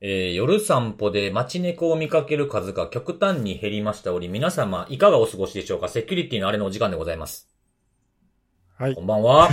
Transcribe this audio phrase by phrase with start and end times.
[0.00, 5.88] えー夜散歩で街猫を見かける数が極端に減りましたおり、皆様いかがお過ごしでしょうか？
[5.88, 7.48] セキュリティのあれのお時間でございます。
[8.78, 9.02] はいこ。
[9.02, 9.48] んばんは。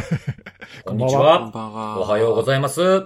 [0.85, 1.51] こんにちこんこんは。
[1.51, 1.99] ばんは。
[1.99, 3.05] おはようございます。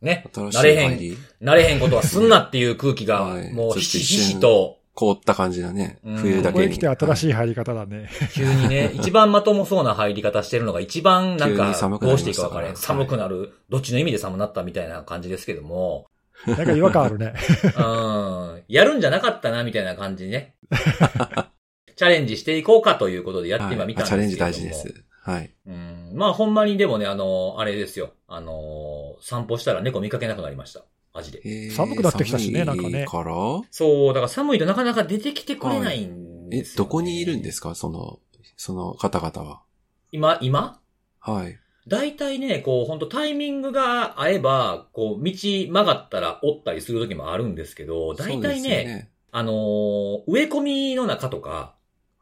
[0.00, 0.24] ね？
[0.32, 5.98] 新し慣れへん、慣れへんことはすんなっていう空気がは、いもうひしひ一瞬しと、凍った感じだね。
[6.04, 6.52] うん冬だけに。
[6.52, 7.30] ここへ来て新しい。
[7.30, 8.08] い入り方だね。
[8.32, 12.74] 急にね、一番まともそうな入り方してるのが一番なん急かどうしていいか分からへん。
[12.74, 13.54] はい寒くなる。
[13.70, 16.06] どっちの意味で寒なったみたいな感じですけども。
[16.56, 17.34] なんか違和感あるね。
[17.76, 18.62] うん。
[18.68, 20.54] やるんじゃなかったな、みたいな感じにね。
[21.96, 24.36] チャレンジしていこうかということでやってはみたんですけチャレンジ。
[24.38, 25.04] 大事です。
[25.22, 25.50] はい。
[25.66, 26.12] うん。
[26.14, 28.12] まあほんまにでもね、あの、あれですよ。
[28.26, 30.84] あの、散歩したら猫見かけなくなりました。
[31.14, 31.40] マジで。
[31.44, 33.32] えー寒くなってきたしねなんかねから
[33.70, 37.74] そう、だから寒いとなかなか出てきてくれないんえで、すよ、ねどこにいるんですか？
[37.76, 38.18] その、
[38.56, 39.62] その方々は。
[40.10, 40.80] 今、今？
[41.20, 41.58] はい。
[41.86, 51.74] 大体ね、こう、本当タイミングが合えば、こう、道曲がったら折ったりする時もあるんですけど、大体そうですよね、あのー植え込みの中とか、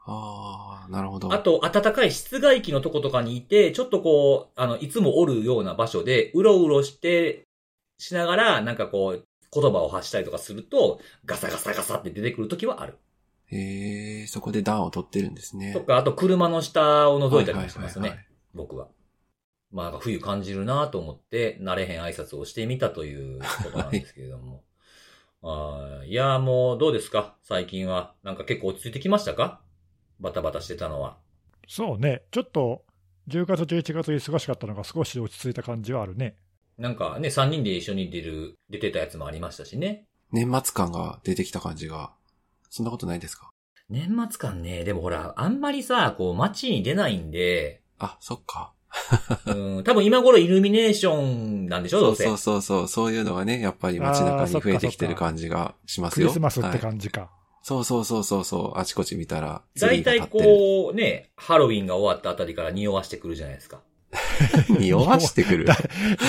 [0.05, 1.33] ああ、なるほど。
[1.33, 7.45] あと、暖かい室外機のとことかにいて、ちょっとこう、あの、いつもおるような場所で、うろうろして、
[7.99, 12.99] しながら、なんかこう、言葉を発したりとかすると、ガサガサガサって出てくるときはある。
[13.53, 15.73] えー、そこで暖を取ってるんですね。
[15.73, 18.27] とか、あと車の下を覗いたりもしますね。
[18.55, 18.89] 僕は。
[19.73, 24.63] まあ、なんか冬感じるなと思って、慣れへん挨拶をしてみたということなんですけれども。
[25.45, 27.37] あーいや、もうどうですか？
[27.43, 28.15] 最近は。
[28.23, 29.61] なんか結構落ち着いてきましたか？
[30.21, 31.17] バタバタしてたのは。
[31.67, 32.23] そうね。
[32.31, 32.85] ちょっと、
[33.29, 36.37] 10月、11月忙しかったのが少し落ち着いた感じはあるね。
[36.79, 40.07] なんかね、3人で一緒に出る、出てたやつもありましたしね。
[40.33, 42.13] 年末感が出てきた感じが。
[42.71, 43.51] そんなことないですか？
[43.89, 48.73] 年末感ね、でもほら、あんまりさ、こう街に出ないんで、あ、そっか。
[49.47, 52.01] うん、多分今頃イルミネーションなんでしょ？
[52.01, 52.25] どせ。
[52.25, 52.89] そううそうそうそう。
[52.89, 56.29] そういうのがね、やっぱり街中に増えてきてる感じがしますよ。
[56.29, 57.31] クリスマスってはい感じか。
[57.63, 58.79] そうそうそうそうそう。
[58.79, 60.21] あちこち見たら、大体。
[60.21, 63.81] こうね、ハロウィンが終わったあたりから匂わしてくるじゃないですか。
[64.69, 65.67] 匂わしてくる？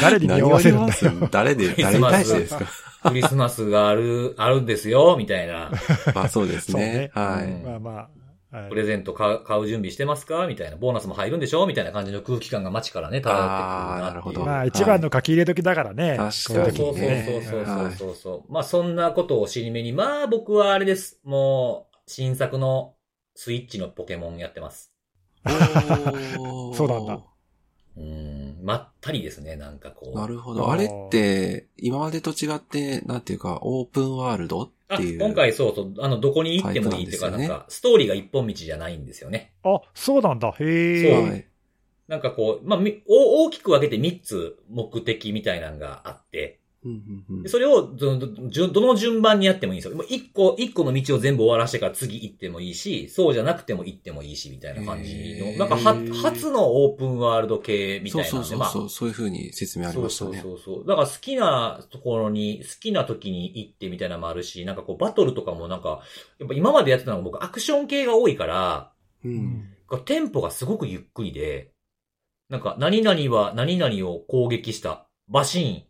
[0.02, 1.28] 誰に匂わせるんだよ。
[1.32, 2.66] 誰で、誰に対してですか？
[3.10, 5.72] クリスマスがある、あるんですよ、みたいな。
[6.16, 7.12] まあそうですね。
[7.14, 7.46] そうねはい。
[7.46, 8.23] うんまあまあ。
[8.54, 10.46] はいプレゼント買う買う準備してますか？
[10.48, 10.78] みたいな。
[10.78, 11.66] ボーナスも入るんでしょ？
[11.66, 13.98] みたいな感じの空気感が街からね、漂ってくるなっていう。
[13.98, 16.18] あーなるほどまあ一番の書き入れ時だからね。
[16.18, 18.54] 確かにそうそうそうねそうそうはいそうそう。
[18.54, 21.20] まあそんなことを尻目に、まあ僕はあれです。
[21.24, 22.94] もう、新作の
[23.36, 24.94] スイッチのポケモンやってます。
[25.48, 27.20] そうなんだ。
[27.96, 30.18] うん、まったりですね、なんかこう。
[30.18, 30.72] なるほど。
[30.72, 35.20] あれって、今までと違って、なんていうか、オープンワールドあっていう。
[35.20, 39.54] 今回そうそう、あの、どこに行ってもいいっていうか、なんか、ストーリーが一本道じゃないんですよね。
[39.64, 40.50] あ、そうなんだ。
[40.50, 41.30] へそうえ。
[41.30, 41.48] はい。
[42.08, 46.60] なんかこう、まあ、みお大きく分けて3つ目的みたいなのがあって、
[47.48, 49.96] それをどどの順番にやってもいいんですよ。
[49.96, 60.56] もう1個、一個の道を全部終わらしてから次行ってもいいし、そうじゃなくても行ってもいいし、みたいな感じの、なんかは、初のオープンワールド系みたそういなんで、まあそうそうそう、そういう風に説明ありそうそうましたね。
[60.56, 60.88] そうそう。
[60.88, 66.02] だから好きなところに、好きな時に行ってみたいなのもあるし、なんかこうバトルとかもなんか、
[66.40, 68.92] やっぱ今までやってたのが僕アクション系が多いから、
[69.24, 69.30] う。
[69.30, 69.70] うん
[70.06, 71.72] テンポがすごくゆっくりで、
[72.50, 75.08] なんか何々は何々を攻撃した。
[75.28, 75.84] バシーン。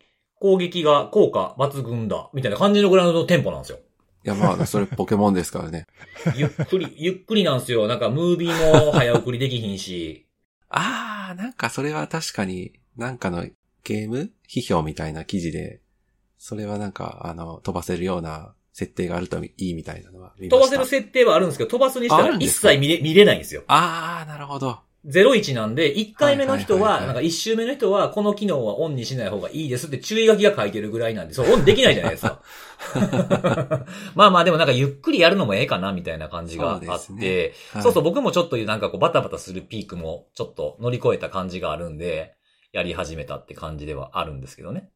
[0.44, 2.30] 攻撃が効果抜群だ。
[2.34, 3.78] みたいな感じのグラウンドのテンポなんですよ。
[4.26, 5.88] いや、まあ、それポケモンですからね。
[6.36, 7.88] ゆっくり、ゆっくりなんですよ。
[7.88, 10.28] なんかムービーも早送りできひんし。
[10.68, 13.46] あー、なんかそれは確かに、なんかの
[13.86, 15.80] ゲーム批評みたいな記事で、
[16.38, 20.34] それはなんか、あの、飛ばせるような設定があるといいみたいなのは。
[20.38, 23.64] 飛ばせる設定はあるんですけど、飛ばすにしたら一切見れ、見れないんですよ。
[23.68, 24.82] あー、なるほど。
[25.06, 32.42] 01なんで、1回目の人は、なんか1周目の人は、この機能はオンにしない方がいいですって注意書きが書いてるぐらいなんで、そう、オンできないじゃないですか。
[34.16, 42.36] まあまあ、でもなんかゆっくりやるのもええかな、みたいな感じがあって、そうねはいそうそう、僕もちょっとなんかこうバタバタするピークもちょっと乗り越えた感じがあるんで、
[42.72, 44.90] やり始めたって感じではあるんですけどね。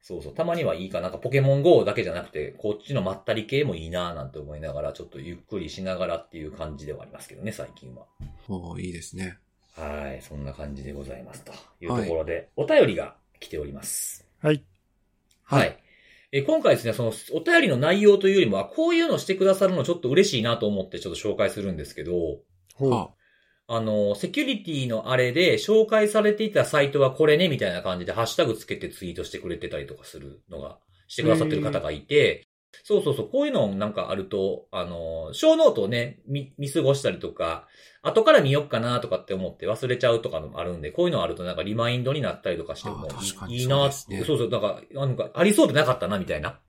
[0.00, 8.06] そうそう、たまにはいいかなんかポケモン GO だけじゃなくて、こっちのまったり系もいいなぁなんて思いながら、ちょっとゆっくりしながらっていう感じではありますけどね、最近は。
[8.46, 9.38] もういいですね。
[9.74, 11.44] はい、そんな感じでございます。
[11.44, 14.26] というところで、お便りが来ております。
[14.40, 14.64] はい。
[15.44, 15.60] はい。
[15.60, 15.78] はい
[16.30, 22.12] え今回ですね、そのお便りの内容というよりも、あこういうのしてくださるのちょっと嬉しいなと思ってちょっと紹介するんですけど、
[22.74, 22.92] ほう。
[22.94, 23.08] あ
[23.70, 32.48] あの、セキュリティのあれで紹介されていたサイトはこれね、みたいな感じでハッシュタグつけてツイートしてくれてたりとかするのが、してくださってる方がいて、
[32.82, 37.66] そうそうそう、こういうのなんかあると、あの、ショーノートをね、見、見過ごしたりとか、
[38.02, 43.06] 後から見よっかなとかって思って忘れちゃうとかのもあるんで、こういうのあるとなんかリマインドになったりとかしても
[43.48, 46.60] いいいなって、そうそうそう、なんか、なんかありそうでなかったなみたいな。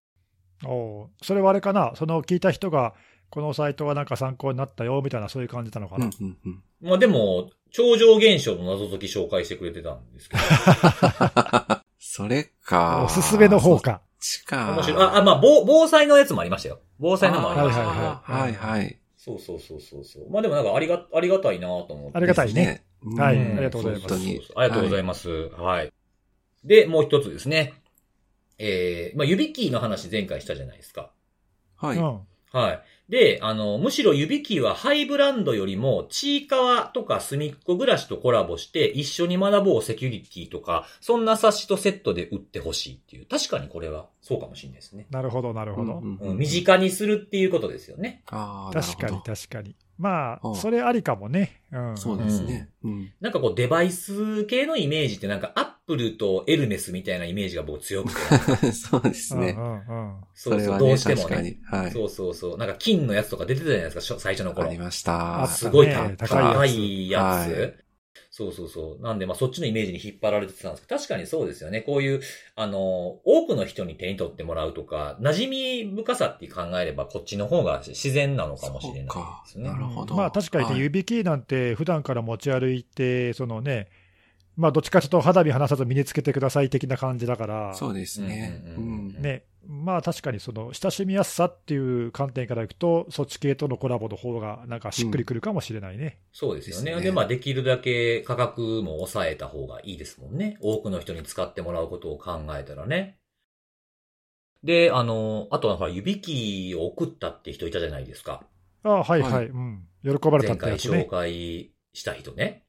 [0.65, 2.93] おうそれはあれかな、その聞いた人が、
[3.29, 6.05] このサイトはなんか参考になったよみたいな、そういう感じなのかな。
[6.05, 6.63] うんうんうん。
[6.81, 10.41] まあでも、超常現象の謎解き紹介してくれてたんですけど。
[11.99, 13.03] それか。
[13.05, 14.01] おすすめの方か。
[14.19, 14.73] ちか。
[14.73, 15.01] 面白い。
[15.01, 16.79] あ、あまあ、防防災のやつもありましたよ。
[16.99, 17.87] 防災のもありました。
[17.87, 18.97] はいはいはいはいはい。
[19.17, 20.29] そうそうそうそうそう。
[20.31, 22.17] まあでもなんかありが、ありがたいなと思って。
[22.17, 22.83] ありがたいね。
[23.17, 25.29] はいありがとうございます本当にそうそうありがとうございます。
[25.29, 25.93] はい。
[26.63, 27.73] で、もう一つですね。
[28.57, 31.11] えー、まあ、指キーの話前回したじゃないですか。
[31.77, 31.97] はい。
[31.97, 32.19] うん
[32.51, 32.81] はい。
[33.09, 43.25] で、あの、むしろ指キーはハイブランドよりも、ちいかわとかすみっこ暮らしとコラボして、一緒に学ぼうセキュリティとか、そんな冊子とセットで売ってほしいっていう。
[43.25, 45.07] 確かにこれはそうかもしれないですね。
[45.09, 45.93] なるほど、なるほど。
[45.93, 48.21] うんうん、身近にするっていうことですよね。
[48.27, 49.75] ああ、確かに確かに。
[49.99, 51.61] まあ、うんそれありかもね。
[51.71, 51.95] うん。
[51.95, 52.69] どそうですね。
[52.83, 53.11] うん。
[53.19, 58.13] なんかこうデバイス系のイメージってなんかアップルとエルメスみたいなイメージが僕強く
[58.61, 58.71] て。
[58.71, 59.55] そうですね。
[59.57, 60.15] うんうんうん。
[60.33, 61.21] そうそう、れはね、どうしてもね。
[61.23, 61.57] 確かに。
[61.83, 61.91] はい。
[61.91, 62.57] そうそうそう。
[62.57, 64.77] なんか金のやつとか出てたじゃないですか、最初の頃あり。
[64.77, 65.43] ました。
[65.43, 67.88] あすごいね高いやつ。
[68.43, 69.03] はいそうそうそう。
[69.03, 71.81] なんで、まあそっちのイメージに引っ張られてたんですけど、確かにそうですよね。
[71.81, 72.21] こういう、
[72.55, 79.69] あの、多くの人に手に取ってもらうとか、馴染み深さって考えれば、こっちの方が自然なのかもしれないですね。
[79.69, 80.15] なるほど。
[80.15, 80.81] まあ確かにね、はい。
[80.81, 83.89] 指キーなんて普段から持ち歩いて、そのね、
[84.55, 88.61] まあどっちかというと肌身離さず身につけてください的な感じだから、そうですね。
[88.75, 89.15] ううんんうん。
[89.15, 89.21] うん。
[89.21, 96.17] ね、まあ確かにその親しみやすさっていう観点からいくと、そっち系とのコラボの方がなんかしっくりくるかもしれないね。
[96.31, 96.95] そうですよね。
[96.95, 100.57] でねまあできるだけ価格も抑えた方がいいですもんね。
[100.59, 103.19] 多くの人に使ってもらうことを考えたらね。
[104.63, 108.43] で、あの、あとはほら、指キーを送ったって人いたじゃないですか。
[108.83, 109.87] ああはいはい、はいうん。
[110.03, 111.07] 喜ばれた前回紹ってやつね。
[111.09, 112.63] 介した人ね。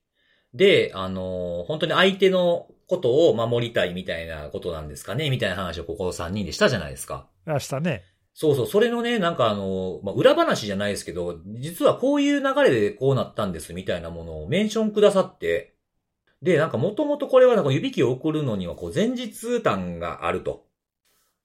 [0.53, 5.31] で、あの、本当に相手のことを守りたいみたいなことなんですかね？
[5.31, 7.29] みたいな話をここ3人でしたじゃないですか。
[7.47, 8.05] あしたね。
[8.35, 15.75] そうそう、それのね、なんかあの、まあ、裏話じゃないですけど、実はこういう流れでこうなったんですみたいなものをメンションくださって、
[16.43, 20.67] で、なんかもともとこれはなんか指揮を送るのにはこう前日談があると。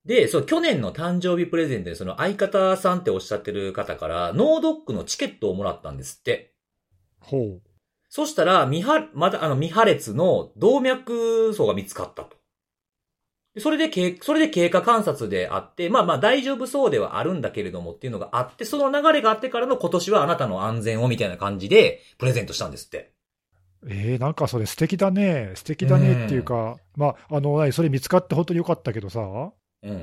[0.05, 6.53] で、そう、去年の誕生日プレゼントでその相方さんっておっしゃってる方から、ノードックのチケットをもらったんですって。
[7.19, 7.61] ほう。
[8.15, 12.37] そしたら、未破、まだ、あの、未破裂の動脈層が見つかったと。
[13.53, 23.11] でそれで経、それで経過観察であって、まあまあ大丈夫そうではあるんだけれどもっていうのがあって、その流れがあってからの今年はあなたの安全をみたいな感じでプレゼントしたんですって。
[23.85, 25.51] えー、なんかそれ素敵だね。
[25.55, 29.51] 素敵だねっていうか、まあ、あの、何それ見つかって本当によかったけどさ、うん
[29.83, 29.97] うんうん、う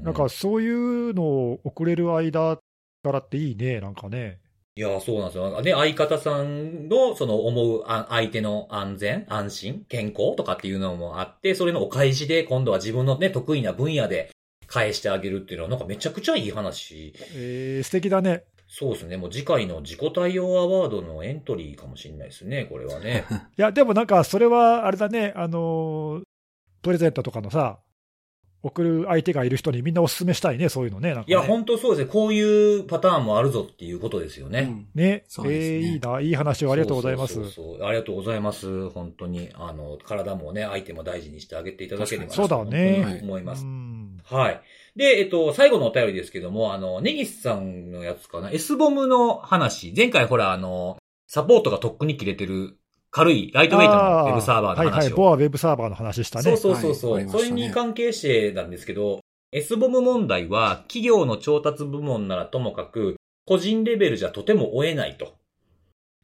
[0.00, 0.02] ん。
[0.02, 2.56] なんかそういうのを送れる間
[3.02, 4.38] からっていいね、なんかね。
[4.76, 5.62] いや、そうなんですよ。
[5.62, 14.30] ね、相方さんの、その思うあ相手の安全、安心、健康とかっていうのもあって、それのお返しで、今度は自分のね、得意な分野で
[14.66, 17.12] 返してあげるっていうのは、なんかめちゃくちゃいい話。
[17.34, 18.44] えー、素敵だね。
[18.68, 19.16] そうですね。
[19.16, 23.24] もう次回の自己対応アワードのエントリーかもしれないですね、これはね。
[23.58, 26.22] いや、でもなんかそれはあれだね、あのー
[26.82, 27.80] プレゼントとかのさ、
[28.62, 31.14] 送る相手がいる人にみんなお勧めしたいね、そういうのね。
[31.14, 32.12] なんかねいや、本当そうですね。
[32.12, 32.40] こうい
[32.78, 34.60] うパターンもあるぞっていうことですよね。
[34.60, 37.34] うんね、そうですねえーいいな、いい話をありがとうございます。
[37.34, 38.88] そうそうそうそうありがとうございます。
[38.90, 39.50] 本当に。
[39.54, 43.66] あの、体もね、相手も大事にしてあげていただければなそうだね思いますう。
[43.66, 44.60] んはい。
[44.96, 49.92] で、えっと、最後のお便りですけども、あの、ネギスさんのやつかな、S ボムの話。
[49.96, 52.76] 前回ほら、あの、サポートがとっくに切れてる、
[53.10, 54.90] 軽い、ライトウェイトのウェブサーバーの話を。
[54.90, 56.42] はいはい、ボアウェブサーバーの話したね。
[56.44, 59.20] そうそうそうそう、はいねそれに関係してなんですけど、
[59.52, 65.40] S ボム問題は企業の調達部門ならともかく、個人レベルじゃとても追えないと。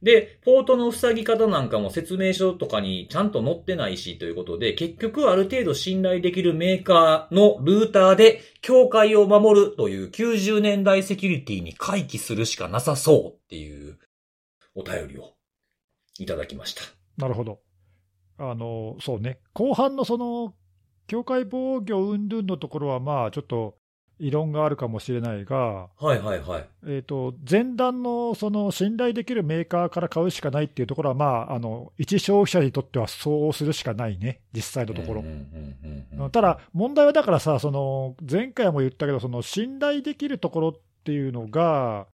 [0.02, 13.98] で、ポートの塞ぎ方なんかも説明書とかにちゃんと載ってないしということで、結局ある程度信頼できるメーカーのルーターで境界を守るという90年代セキュリティに回帰するしかなさそうっていう
[14.74, 15.35] お便りを
[16.20, 16.82] いただきました。
[17.16, 17.60] なるほど。
[18.38, 19.38] あの、そうね。
[19.52, 20.54] 後半のその、
[21.06, 23.76] 境界防御云々のところは、まあ、ちょっと、
[24.18, 26.68] 異論があるかもしれないが、はいはいはい。
[26.86, 34.40] えっ、と、前段の、その、信頼できるメーカーから買うしかないっていうところは、まあ、あの、一消費者にとってはそうするしかないね。
[34.54, 35.26] 実際のところうん。
[35.26, 40.72] うんうんうんただ、問題はだからさ、その前回も言ったけど、その信頼できるところっ
[41.04, 42.06] ていうのが、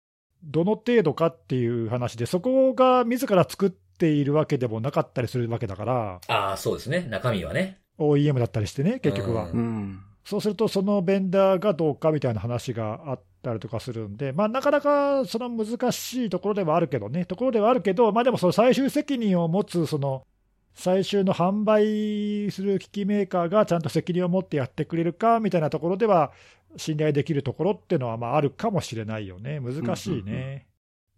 [0.44, 7.08] どの程度かっていう話で、そこが自ら作っているわけでもなかったりするわけだから、ああ、そうですね。
[7.10, 7.80] 中身はね。
[8.00, 9.46] OEM だったりしてね、結局は。
[9.46, 10.00] ううん。
[10.24, 20.26] そうすると、そのベンダーがどうかみたいな話があったりとかするんで、まあ、なかなかその難しいところではあるけどね、ところではあるけど、まあ、でもその最終責任を持つ、その
[20.74, 26.32] 最終の販売する機器メーカーがちゃんと責任を持ってやってくれるかみたいなところでは、
[26.78, 30.68] 信頼できるところっていうのはまああるかもしれないよね、難しいね。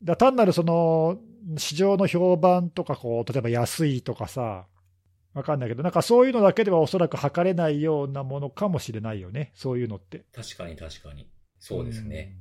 [0.03, 1.17] だ単なるその
[1.57, 4.67] 市場の評判とかこう、例えば安いとかさ、
[5.33, 10.25] わかんないけど、なんかそういうのだけではおそらく測れないようなものかもしれないよね、そういうのって。
[10.33, 11.27] 確かに確かに。
[11.59, 12.35] そうですね。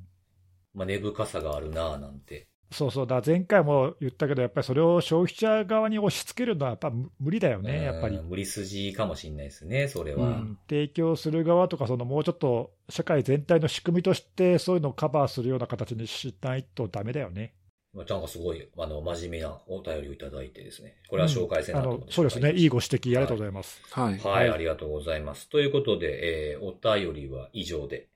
[0.75, 2.49] まあ、根深さがあるなぁなんて。
[2.71, 6.91] そうそう、だ前回も言ったけど、やっぱりそれを消費者側に押し付けるのはやっぱ
[7.21, 8.29] 無理だよね、やっぱりうん。
[8.29, 10.27] 無理筋かもしれないですね、それは。
[10.27, 17.55] うん、提供する側とか、そのもうちょっと社会全体の仕組みとして、そういうのをカバーするような形にしないとダメだよね。
[17.95, 20.97] まあ、なんかすごい、あの、真面目なお便りをいただいてですね。
[21.11, 23.83] これは紹介せなと思ってのそうですね、いいごご指摘、ありがとうございます。
[23.91, 24.19] はい。
[24.19, 25.49] はい、ありがとうございます。
[25.51, 28.09] ということで、えー、お便りは以上で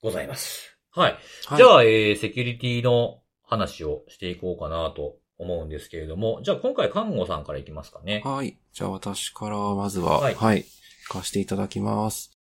[0.00, 0.76] ございます。
[0.90, 1.12] はい。
[1.46, 8.22] はいじゃあ、えー、セキュリティの話をしていこうかなと思うんですけれども、じゃあ今回、看護さんからいきますかね。
[8.24, 8.58] はい。
[8.72, 10.64] じゃあ私からまずは、ははいい。
[11.08, 12.38] 行かせていただきます。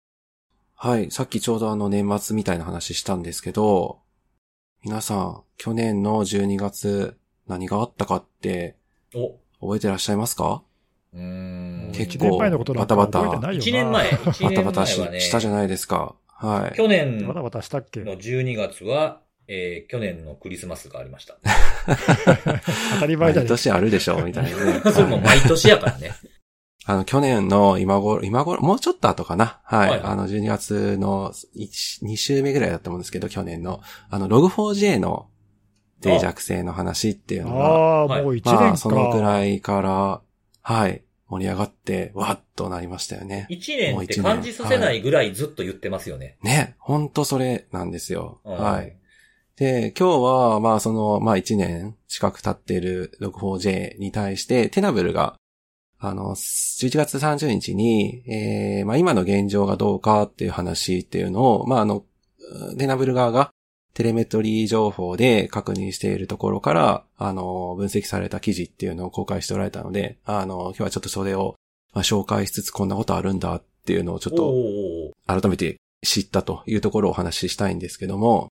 [0.75, 1.11] はい。
[1.11, 4.02] さっきちょうどあの年末みたいな話したんですけど、
[4.83, 8.75] 皆さん、去年の12月何があったかって
[9.15, 10.61] お、覚えてらっしゃいますか？
[11.13, 11.91] うーん。
[11.93, 13.65] 結1年前のことなんかバタバタ覚えてないよな。
[13.65, 16.15] 1年前、1バ年前タバタしはね、したじゃないですか。
[16.27, 16.75] はい。
[16.75, 21.37] 去年のバタバタしたっけ？12月は、えー、去年のクリスマスがありました。
[22.95, 24.81] 当たり前じゃね毎年あるでしょ、みたいなね。
[24.91, 26.11] それも毎年やからね。
[26.85, 29.59] あの、去年の今頃、今頃、もうちょっと後かな。
[29.63, 29.89] はい。
[29.89, 35.27] はいあの、12月の2週目ぐらいだったと思うんですけど、去年の、あの、Log4j の
[36.03, 38.51] 脆弱性の話っていうのが、ああ、はいもう1年か。
[38.55, 40.21] まあ、そのくらいから、
[40.61, 43.47] はい、盛り上がって、わーっとなりましたよね。
[43.49, 46.37] 1年って感じさせないぐらいずっと言ってますよね。
[46.43, 48.41] ね、ほんとそれなんですよ。
[48.43, 48.97] うんはい。。
[49.55, 55.35] で、今日は、まあ、その、まあ、1年近く経っている Log4j に対して、テナブルが、
[56.05, 62.03] あの、11月30日に、えー、まあ、今の現状がどうかっていう話っていうのを、まあ、あの、
[62.77, 63.51] テナブル側が
[63.93, 71.55] テレメトリー情報で確認しているところから、あの、分析された記事っていうのを公開しておられたので、あの、今日はちょっとそれを、
[71.93, 78.49] まあ、紹介しつつこんなことあるんだっていうのをちょっと改めて知ったというところをお話ししたいんですけども、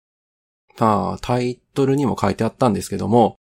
[0.78, 3.36] まあ、タイトルにも書いてあったんですけども、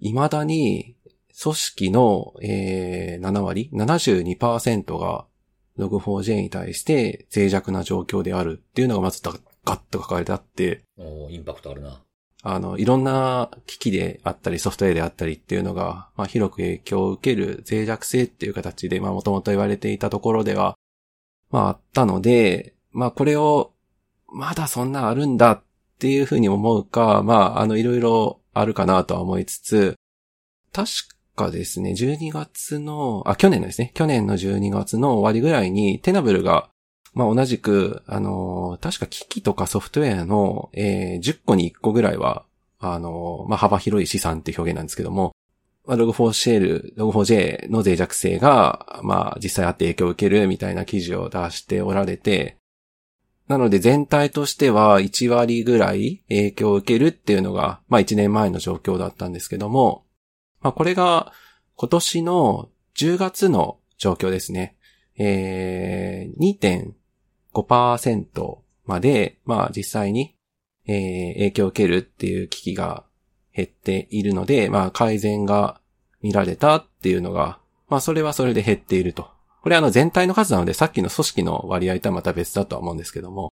[0.00, 0.96] 未だに
[1.42, 5.26] 組織の、えー7割、72%が
[5.78, 9.32] Log4j に対して脆弱な状況であるっていうのがまずガ
[9.76, 12.00] ッと書かれてあって、おーインパクトあるな。
[12.44, 20.76] あの、いろんな機器であったりソフトウェアであったりっていうのが、まあ、広く影響を受ける脆弱性っていう形で、まあ、もともと言われていたところでは、
[21.52, 23.72] まあ、あったので、まあ、これを、
[24.26, 25.62] まだそんなあるんだっ
[26.00, 29.94] ていうふうに思うか、まあ、あの、いろいろあるかなとは思いつつ、
[30.72, 30.90] 確
[31.34, 36.68] かですね、12月の、あ、去年のですね、去年の12月の終わりぐらいに、テナブルが、
[37.14, 42.44] まあ同じく、あの確か機器とかソフトウェアの、えー10個に1個ぐらいは、
[42.78, 45.32] あのまあ幅広い資産って表現なんですけども、
[45.86, 52.56] まあ、Log4Shell、Log4j の脆弱性が、まあ実際あって影響を受けるみたいな記事を出しておられて、
[53.48, 60.04] なので全体としては1割ぐらい影響を受けるっていうのが、まあ1年前の状況だったんですけども、
[60.62, 61.32] まあこれが
[61.76, 64.76] 今年の10月の状況ですね。
[65.18, 66.94] えー、
[67.52, 70.34] 2.5%まで、まあ実際に、
[70.86, 73.04] えー影響を受けるっていう危機が
[73.54, 75.80] 減っているので、まあ改善が
[76.22, 79.28] 見られたっていうのが、まあそれはそれで減っていると。
[79.62, 83.52] これあの全体の数なのでさっきの組織の割合とはまた別だとは思うんですけども。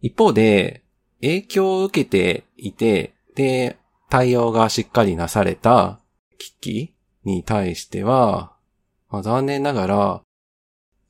[0.00, 0.82] 一方で、
[1.20, 3.78] 影響を受けていて、で、
[4.10, 6.01] 対応がしっかりなされた
[6.42, 6.94] 機器
[7.24, 8.52] に対しては、
[9.10, 10.22] まあ、残念ながら、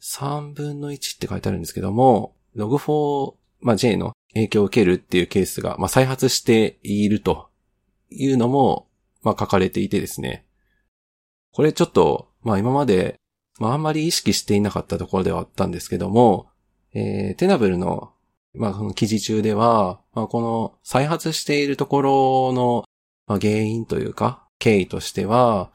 [0.02, 7.48] 3分の1って書いてあるんですけども、Log4、まあ、J の影響を受けるっていうケースが、まあ、再発していると
[8.10, 8.88] いうのも、
[9.22, 10.44] まあ、書かれていてですね。
[11.52, 13.16] これちょっと、まあ、今まで、
[13.58, 16.48] まあ、あんまり意識していなかったところではあったんですけども、
[16.94, 18.12] えー、テナブルの、
[18.54, 22.84] まあ、この記事中では、まあ、この再発しているところの、
[23.26, 25.70] まあ、原因というか、経緯としては、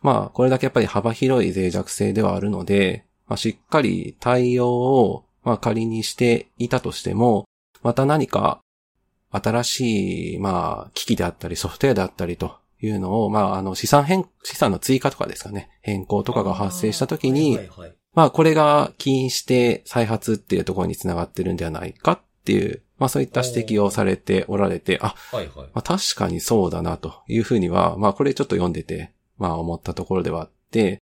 [0.00, 7.44] まあ、これだけやっぱり幅広い脆弱性ではあるので、まあ、しっかり対応を、まあ、仮にしていたとしても、
[7.84, 8.60] また何か
[9.30, 25.66] 新しい、まあ、機器であったりソフトウェアであったりというのを、まあ、あの、資産変、資産の追加とかですかね、変更とかが発生したときに、はいはいはいまあこれが起因して再発っていうところにつながってるんではないかっていう、まあそういった指摘をされておられて、あ、はいはい。
[25.66, 31.02] まあ確かにそうだなというふうには、まあこれちょっと読んでて、まあ思ったところではあって、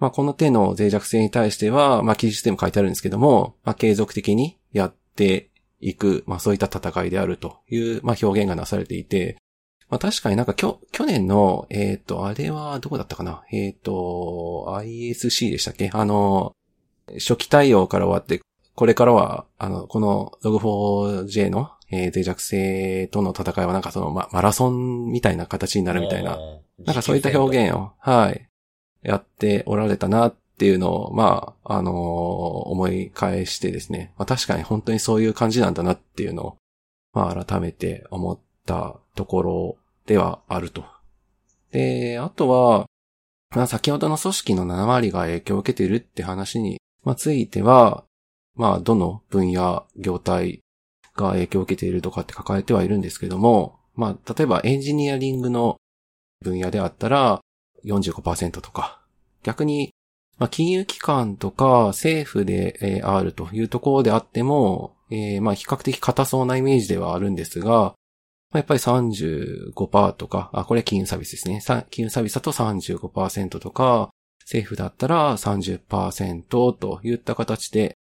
[0.00, 9.36] まあこの手の脆弱性に対しては、まあ記述でも書いてあるんですけども、まあ継続的にやっていく、まあそういった戦いであるという、まあ表現がなされていて、
[9.88, 13.44] まあ確かになんかきょ去年の、えっ、と、あれはどこだったかな？
[13.52, 15.90] えっ、と、ISC でしたっけ？
[15.92, 16.56] あの、
[17.14, 18.40] 初期対応から終わって、
[18.80, 26.38] これからは、あの、この Log4j の、えー脆弱性との戦いはなんかその、ま、マラソンみたいな形になるみたいな、
[26.78, 28.48] なんかそういった表現を、はい、
[29.02, 36.56] やっておられたなっていうのを、まあ、あのー思い返してですね、まあ確かに本当にそういう感じなんだなっていうのを、
[37.12, 40.86] まあ改めて思ったところではあると。
[41.70, 42.86] で、あとは、
[43.54, 48.04] まあ先ほどの組織の7割が影響を受けているって話に、まあついては、
[48.60, 50.60] まあどの分野、業態
[51.16, 55.78] が影響を受けているとかって書かれてはいるんですけども、まあ例えばエンジニアリングの
[56.42, 57.40] 分野であったら
[57.86, 59.00] 45%とか、
[59.44, 59.94] 逆に、
[60.38, 67.94] まあ、金融機関とか政府で、あるというところであっても、えーまあ比較的硬そうなイメージではあるんですが、
[68.52, 71.62] やっぱり35%とか、あ、これは金融サービスですね。
[71.88, 77.96] 金融サービスだと35%とか、政府だったら30%といった形で、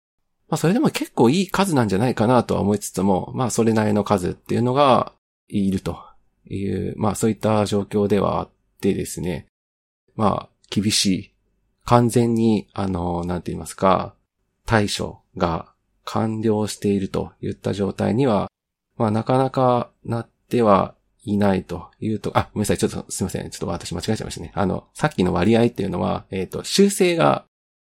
[0.47, 5.13] まあそれでも結構いい数なんじゃないかなとは思いつつも、まあそれなりの数っていうのが
[5.47, 5.99] いると
[6.47, 8.49] いう、まあそういった状況ではあっ
[8.81, 9.47] てですね。
[10.15, 11.31] まあ厳しい。
[11.85, 14.15] 完全に、あの、なんて言いますか、
[14.65, 15.71] 対処が
[16.03, 18.49] 完了しているといった状態には、
[18.97, 23.49] まあなかなかなってはいないというと、あ、ごめんなさい、ちょっとすいません。
[23.49, 24.51] ちょっと私間違えちゃいましたね。
[24.55, 27.45] あの、さっきの割合っていうのは、えっ、と、修正が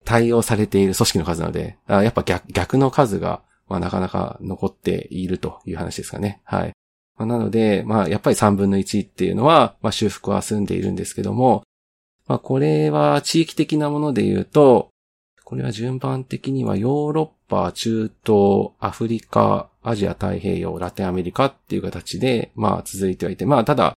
[0.04, 6.40] 対応されている組織の数なので、あやっぱ逆逆の数が、まあなかなか残っているという話ですかね。
[6.44, 6.72] はい。
[7.16, 11.62] まあなので、まあやっぱり3分の1っていうのは、まあ修復は済んでいるんですけども、
[12.26, 14.90] まあこれは地域的なもので言うと、
[15.44, 23.94] これは順番的にはヨーロッパ、中東、アフリカ、アジア太平洋、ラテンアメリカっていう形で、まあ続いてはいて、まあただ、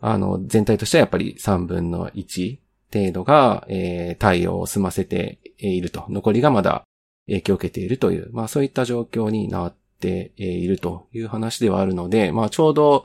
[0.00, 2.58] あの、全体としてはやっぱり3分の1
[2.92, 6.04] 程度が、えー対応を済ませていると。
[6.08, 6.84] 残りがまだ
[7.26, 13.04] 影響を受けているという、まあそういった状況になっているという話ではあるので、まあちょうど、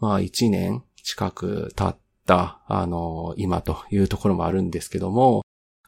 [0.00, 1.96] まあ1年近く経っ
[2.26, 5.42] た、あの、今というところもあるんですけども、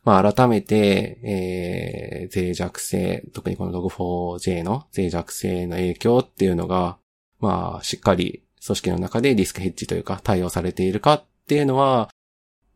[0.05, 6.99] まあ改めて、えー、脆弱性、特にこの Log4j の脆弱性の影響っていうのが、
[7.41, 12.09] まあしっかり組織の中でリスクヘッジというか対応されているかっていうのは、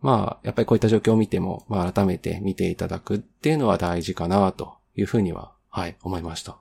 [0.03, 6.59] まあ、やっぱりこういった状況を見ても、まあ改めて見ていただくっていうのは大事かなというふうには、はい、思いました。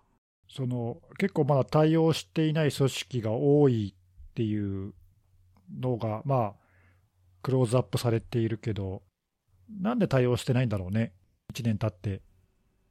[0.48, 4.94] その結構まだ対応していない組織が多いっていう
[5.80, 6.54] のが、まあ、
[7.42, 9.02] クローズアップされているけど、
[9.82, 11.14] なんで対応してないんだろうね、
[11.54, 12.22] 1年経って。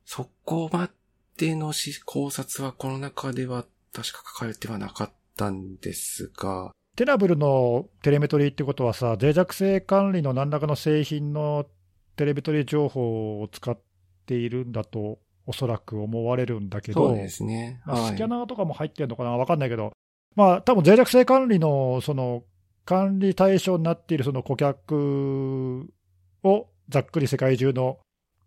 [0.04, 0.90] そこま
[1.36, 11.66] でのし考察はこの中では確か書かれてはなかったんですが、テナブルのテレメトリーってことはさ、脆弱性管理の何らかの製品の
[12.16, 13.78] テレメトリー情報を使っ
[14.26, 17.80] ているんだと、おそらく思われるんだけど、そうですね。
[17.86, 18.12] まあはい。
[18.12, 19.92] スキャナーとかも入ってるのかな、わかんないけど、
[20.36, 22.44] まあ多分脆弱性管理のその
[22.84, 25.92] 管理対象になっているその顧客
[26.42, 27.98] をざっくり世界中の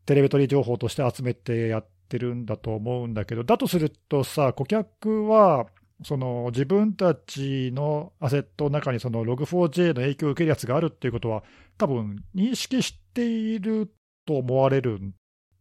[0.06, 5.66] テレメトリー情報として集めてやってるんだと思うんだけど、だとするとさ、顧客は
[6.04, 11.44] その自分たちのアセットの中にその Log4j の影響を受けるやつがあるっていうことは、
[11.78, 13.92] 多分認識している
[14.26, 15.00] と思われる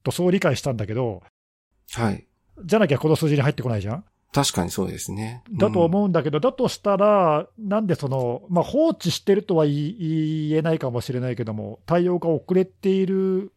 [0.03, 1.23] と、そう理解したんだけど、
[1.93, 2.27] はい。
[2.65, 4.05] じゃなきゃこの数字に入ってこないじゃん？
[4.33, 5.43] 確かにそうですね。
[5.53, 13.53] だとうん思うんだけど、だとしたら、なんでその、まあ、放置してるとは言えないかもしれないけども、対応が遅れている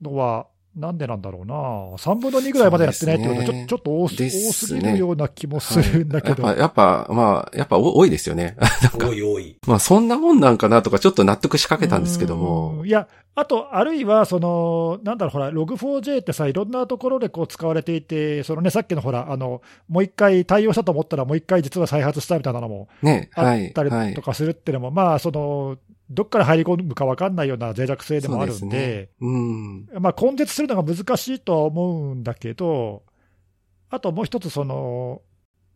[0.00, 8.56] のは、なんでなんだろうな、3分の2ぐらいまでやってないってことは、ちょねちょっと多す,、ね多すぎるような気もするんだけど、はいやっぱ、やっぱ、まあ、やっぱお多いですよね。
[8.82, 9.56] なんか多い多い。
[9.66, 12.86] まあそんなもんなんかなとかちょっと納得しかけたんですけどうもん。
[12.86, 23.66] いや、あと、あるいは、その、なんだろう、ほら、Log4j ってさ、いろんなところでこう使われていて、そのね、さっきのほら、あの、もう一回対応したと思ったら、もう一回実は再発したみたいなのもね、あはい。
[23.68, 25.76] ったはいりとかするっていうのも、まあ、その、
[26.10, 29.28] どっから入り込むか分かんないような脆弱性でもあるんそうで、すね。
[29.28, 29.88] うん。
[30.00, 33.02] まあ、根絶するのが難しいとは思うんだけど、
[33.90, 35.22] あともう一つ、その、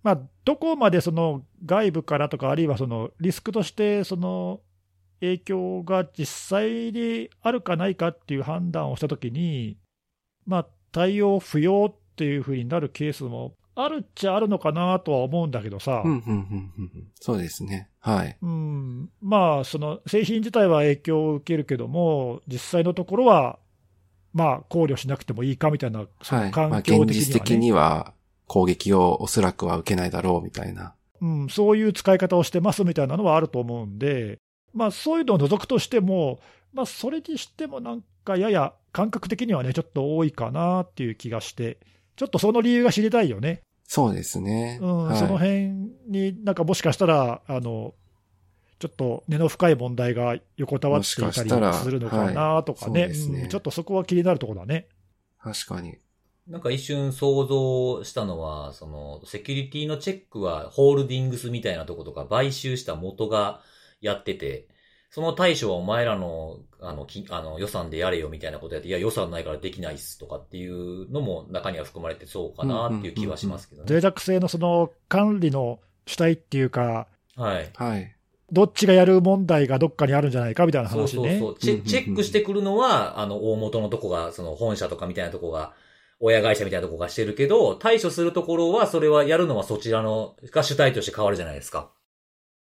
[0.03, 4.61] まあ、どこまでその外部からとか、あるいはそのリスクとして、その、
[5.21, 9.77] 影響が実際にあるかないかっていう判断をしたときに、
[10.47, 17.09] まあ、対応不要っていうふうになるケースもあるっちゃあるのかなとは思うんだけどさ、うん、うん、うん、うん。
[17.21, 17.88] そうですね。
[18.01, 18.37] はい。
[18.40, 23.59] うん、まあ、その製品自体は影響を受けるけども、実際のところは、
[24.33, 26.53] まあ、考慮しなくてもいいかみたいな、そのはい。
[26.53, 28.14] まあ、環境的には、ね現実的には
[28.47, 30.95] 攻撃をおそらくは受けないだろうみたいな。
[31.21, 34.38] うん、そういう使い方をしてますみたいなのはあると思うんで、
[34.73, 36.40] まあ、そういうのを除くとしても、
[36.73, 41.79] まあ、それにしてもなんかやや感覚的にはね、ちょっと多いかなっていう気がして、
[42.16, 43.62] ちょっとその理由が知りたいよね。
[43.92, 44.79] そうですね。
[44.81, 45.70] うん、はい、その辺
[46.07, 47.92] になんかもしかしたら、あの、
[48.79, 54.87] ちょっと根の深い問題が横たわっていたりするのかなとかね,、ちょっとそこは気になるところだね。
[55.42, 55.98] 確かに。
[56.46, 63.61] なんか一瞬想像したのは、その、セキュリティのチェックはホールディングスみたいなとことか買収した元が
[64.00, 64.68] やってて、
[65.11, 73.87] その対処はお前らの、あの、きあの予算でやれよみたいなことやって、いや予算ないからできないっすとかっていうのも中には含まれてそうかなっていう気はしますけどね。
[73.88, 77.70] 脆弱性のその管理の主体っていうか、はい。
[77.75, 78.16] はい。
[78.53, 81.38] どっちがやる問題がどっかにあるんじゃないかみたいなそう話ね。
[81.40, 81.59] そうそう。
[81.59, 85.73] チうんうんうんェチェックしてくるのは、あの、大元のとこが、その本社とかみたいなとこが、
[86.20, 91.90] 親会社みたいなとこがしてるけど、対処するところは、それはやるのはそちらの、が主体として変わるじゃないですか。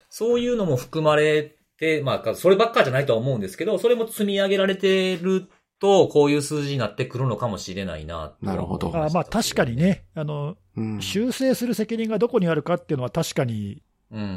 [0.10, 9.76] そういうのも含まれて、まあ、そればっかじゃないとは思うんですけど、それも積み上げられてると、こういう数字になってくるのかもしれないなとなるほどあまあ確かに。
[9.76, 11.02] ね、あの、うん。
[11.02, 14.16] 修正する責任がどこにあるかっていうのは確かに、う。
[14.16, 14.36] うん、うん、う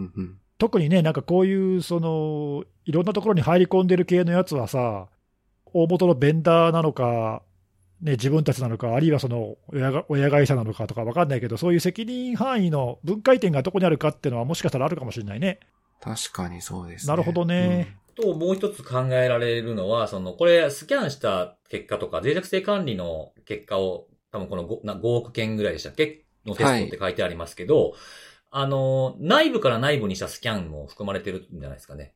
[0.00, 0.38] ん、うん。
[0.56, 5.08] 特にね、なんかこういう、その、いろんなところに入り込んでる系のやつはさ、
[5.66, 7.42] 大元のベンダーなのか、
[8.00, 15.60] ね、自分たちなのか、あるいはその親が親会社なのかとか分かんないけど、そういう責任範囲の分解点がどこにあるかっていうのは、もしかしたらあるかもしれないね。
[16.00, 17.10] 確かにそうですね。
[17.10, 17.96] なるほどね。
[18.14, 26.24] と、もう一つ考えられるのは、その、これ、スキャンした結果とか、脆弱性管理の結果を、多分この 5, な5億件ぐらいでしたっけ？
[26.44, 27.94] のテストって書いてありますけど、
[28.50, 32.14] あの、内部から内部にしたスキャンも含まれてるんじゃないですかね。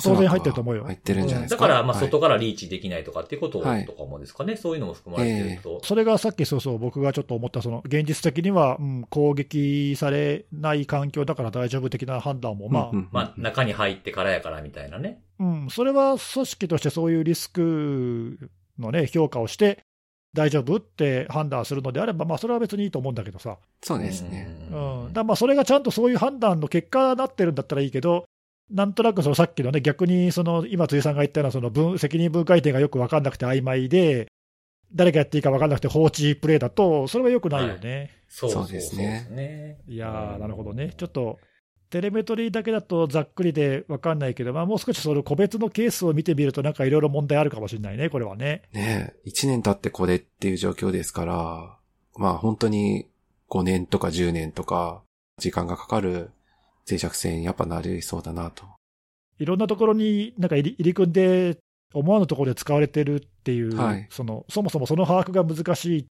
[0.00, 1.62] 当然入ってると思うよ入ってるんじゃないですか。
[1.62, 4.56] だから、まあ、はい外からリーチできないとかっていうことはいとかもですかね。
[4.56, 5.80] そういうのも含まれてると。
[5.84, 15.20] それがさっきそうそう、僕がちょっと思った、その現実的には、うん、攻撃されない環境だから大丈夫的な判断も、まあ、うんうんまあ、中に入ってからやからみたいなね。
[15.38, 18.38] うん、それは組織としてそういうリスク
[18.78, 19.80] のね、評価をして、
[20.34, 24.48] 大丈夫って判断するのであれば、まあ、それは別にいいと思うんだけどさ、そうですね。
[24.70, 28.24] うん、だからまあそれがちゃんとそういう判断の結果になってるんだったらいいけど、
[28.70, 34.28] なんとなくそのさっきのね、逆にその今、辻さんが言ったようなその分責任分解点がよく分かんなくて曖昧で、
[34.94, 38.10] 誰がやっていいか分かんなくて放置プレイだと、それはよくないよね。
[38.28, 39.78] そうそうそうですねね。
[39.86, 41.38] い、やー、なるほどね、ちょっと
[41.92, 48.62] テレメトリーだけだとざっくりで分かんないけど、まあ、もう少しその個別のケースを見てみると、なんかいろいろ問題あるかもしれないね、これはね。
[48.72, 51.76] ねえ、一年経ってこれっていう状況ですから、
[52.16, 53.08] まあ本当に
[53.50, 55.02] 5年とか10年とか
[55.36, 56.30] 時間がかかる
[56.88, 58.64] 脆弱性にやっぱなりそうだなと。
[59.38, 61.58] いろんなところになんか入り入り組んで、
[61.94, 66.04] 思わぬところで使われてるっていう、はいそのそもそもその把握が難しいっ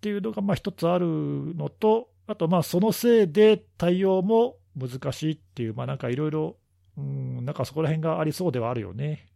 [0.00, 6.56] ていうのがまあ一つあるのと、あとまあそのせいで対応も難しいっていう、まあなんかいろいろ、
[6.96, 9.26] うん、なんかそこら辺がありそうではあるよね。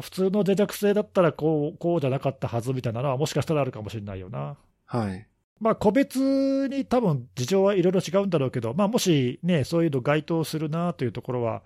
[0.00, 4.56] 普通の脆弱性だったらこうこうじゃなかったはずみたいなのは、もしかしたらあるかもしれないよな。
[4.86, 5.26] はい。
[5.60, 11.62] まあ、個別に多分事情はいろいろ違うんだろうけど、まあ、もしね、そういうの該当するなというところは、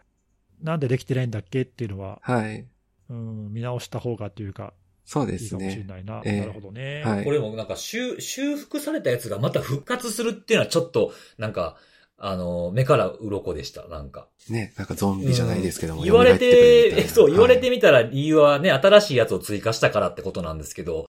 [0.60, 2.66] なんでできてないんだっけっていうのは、はい。
[3.10, 4.72] うん、見直した方がというか、
[5.04, 5.84] そうですいいかもしれね。
[5.84, 6.22] ないな。
[6.24, 7.02] ええなるほどね。
[7.04, 11.76] はいこれもなんか修、修復されたやつがまた復活するっていうのはちょっと、なんか、
[12.16, 14.28] あの、目から鱗でした、なんか。
[14.48, 21.06] ね、なんかゾンビじゃないですけども、うん言われてて、なそう、言われはいてみたら理由はね、新しいやつを追加したからってことなんですけど、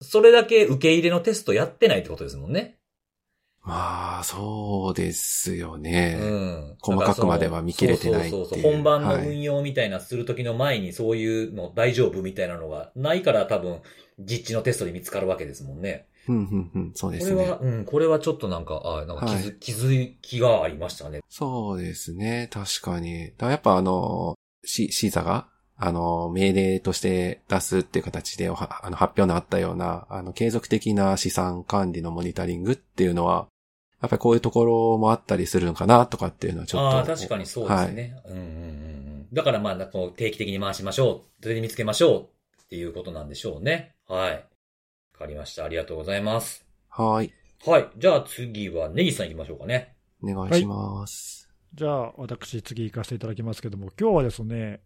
[0.00, 2.76] それだけ受け入れのテストやってないってことですもんね。
[3.62, 6.14] まあ、そうですようね。
[6.14, 6.76] ん。
[6.80, 8.72] 細かくまでは見切れてないそうそうそう。
[8.72, 13.80] 本番のはい運用みたいなする時の前にそういうの大丈夫みたいなのがないから多分、
[14.18, 16.06] 実地のテストで見つかるわけですもんね。
[16.28, 17.58] うん、うん、うん、そうですねこれは、。
[17.58, 21.20] うん、これはちょっとなんか、あなんか気づ、はい気づきがありましたね。
[21.28, 22.48] そうですね。
[22.50, 23.32] 確かに。
[23.36, 25.48] だやっぱあの、シシーザが、
[25.82, 33.48] あの、命令として出すっていう形であの発表のあったような、あの、継続的な資産管理のモニタリングっていうのは、
[34.02, 36.96] やっぱりこういうところもあったりするのかなとかっていうのはちょっと。
[36.98, 38.14] ああ、確かにそうですね。
[38.26, 38.46] うんうんうんう
[39.22, 39.26] ん。
[39.32, 41.42] だからまあ、こう定期的に回しましょう。
[41.42, 43.94] それで見つけましょうっていうことなんでしょうね。
[44.06, 44.32] はい。
[44.32, 44.40] わ
[45.18, 45.64] かりました。
[45.64, 46.66] ありがとうございます。
[46.90, 47.32] はい。
[47.64, 47.88] はい。
[47.96, 49.94] じゃあ次はネギさん行きましょうかね。
[50.22, 51.48] お願いします。
[51.72, 54.80] じゃあ、私、次行かせていただきますけども、今日はですね、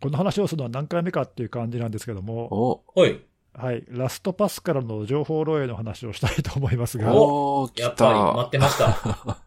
[0.00, 3.20] この話をするのは何回目かっていう感じなんですけども、お、はい。
[3.54, 8.50] はい、ラストパスからの情報漏洩の話をしたいと思いますが、おやっぱり待たっ。
[8.50, 9.46] てました。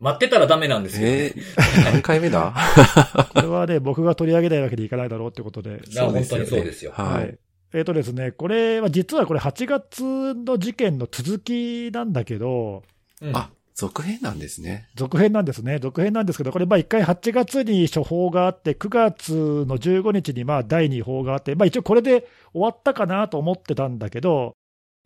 [0.00, 1.08] 待ってたらダメなんですよ。
[1.08, 2.54] えー、 何回目だ？
[3.34, 6.92] これはね、僕が取り上げないわけにいかないだろうってことで、いや本当にそうですよ。
[6.94, 7.34] ははいい。
[7.72, 12.82] えっ、とですね、これは実はこれ8月の事件の続きなんだけど、
[13.22, 14.88] うんあ、続編なんですね。
[14.96, 15.78] 続編なんですね。
[15.78, 19.32] 続編なんですけど、これまあ1回8月に処方があって、9月
[19.68, 24.56] の15日にまあ第2報があって、まあ一応これで終わったかなと思ってたんだけど、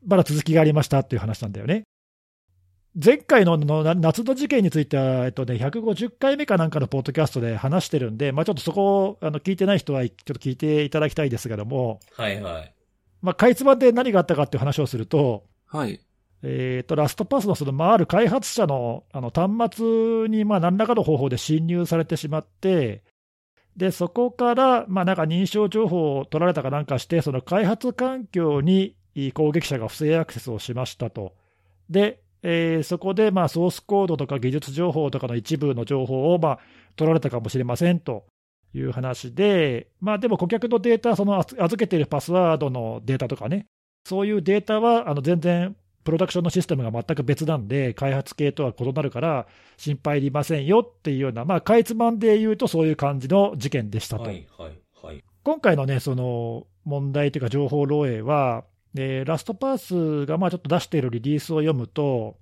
[0.06, 1.82] まだ続きがありましたっていう話なんだよね。
[2.94, 12.74] 前回ののな夏の事件については、えっとね、150回目かなんかのポッドキャストで話してるんで、まあ、ちょっとそこをあの聞いてない人は、ちょっと聞いていただきたいですけども、はいはい。
[13.20, 16.00] まあ、かいつまんで何があったかっていう話をすると、はい。
[16.42, 23.02] えーとラストパスのその、まあ、ある開発者のあの端末にまあ何らかの方法で侵入されてしまって、
[23.76, 28.96] でそこからまあなんか認証情報を取られたかなんかして、その開発環境に
[29.34, 31.34] 攻撃者が不正アクセスをしましたと。
[31.88, 36.58] で、えーそこでまあソースコードとか技術情報とかの一部の情報をまあ
[36.96, 38.24] 取られたかもしれませんと
[38.74, 43.66] いう話で、まあ、でも顧客のデータ、その預けているパスワードのデータとかね、
[44.04, 54.24] そういうデータはあの全然プロダクションのシステムが全く別なんで、開発系とは異なるから、心配いりませんよっていうような、まあ、かいつまんで言うと、そういう感じの事件でしたと。
[54.24, 55.24] はいはいはい。
[55.44, 62.36] 今回のね、その問題というか、情報漏洩は、えーラストパースがまあちょっと出しているリリースを読むと、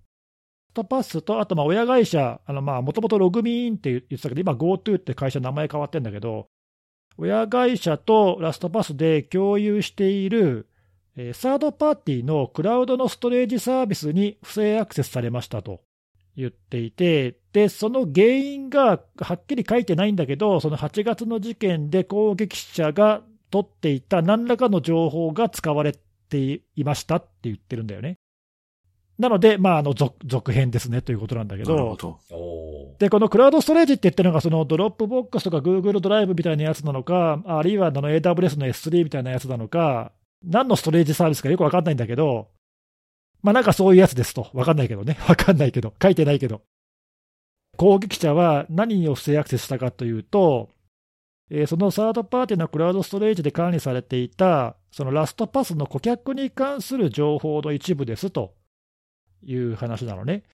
[0.69, 6.47] ラストパースと、あとまあ親会社、もともとログミーンって言ってたけど、今 GoTo って会社名前変わってるんだけど、
[7.19, 10.70] 親会社とラストパスで共有している、えー
[11.35, 15.81] サードパーティーのクラウドのストレージサービスに不正アクセスされましたと
[16.37, 25.97] 言っていて、で、その原因がはっきり書いてないんだけど、その8月の事件で攻撃者が取っていた何らかの情報が使われ
[26.29, 28.19] ていましたって言ってるんだよね。
[29.19, 32.19] なので、まあ、あの続続編ですねということなんだけど、なるほど。
[32.99, 40.13] で、このクラウドストレージって言ってるのが、その Dropbox とか Google ドライブみたいなやつなのか、あるいはあの AWS の S3 みたいなやつなのか、
[40.45, 42.49] 何のストレージサービスかよくわかんないんだけど、
[43.43, 44.49] まあなんかそういうやつですと。
[44.53, 45.19] わかんないけどね。
[45.29, 45.95] わかんないけど。
[46.03, 46.63] 書いてないけど。
[47.77, 50.69] 攻撃者は何を不正アクセスしたかというと、
[51.51, 58.55] えーそのサードパーティーのクラウドストレージで管理されていた、そのラストパスの顧客に関する情報の一部ですと
[59.43, 60.45] いう話なのね。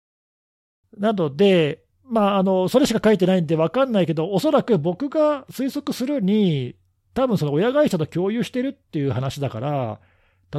[0.96, 6.77] なので、まあ、あのそれしか書いてないんで分かんないけど、おそらく僕が推測するに、
[7.16, 10.00] 多分その親会社と共有してるっていう話だから、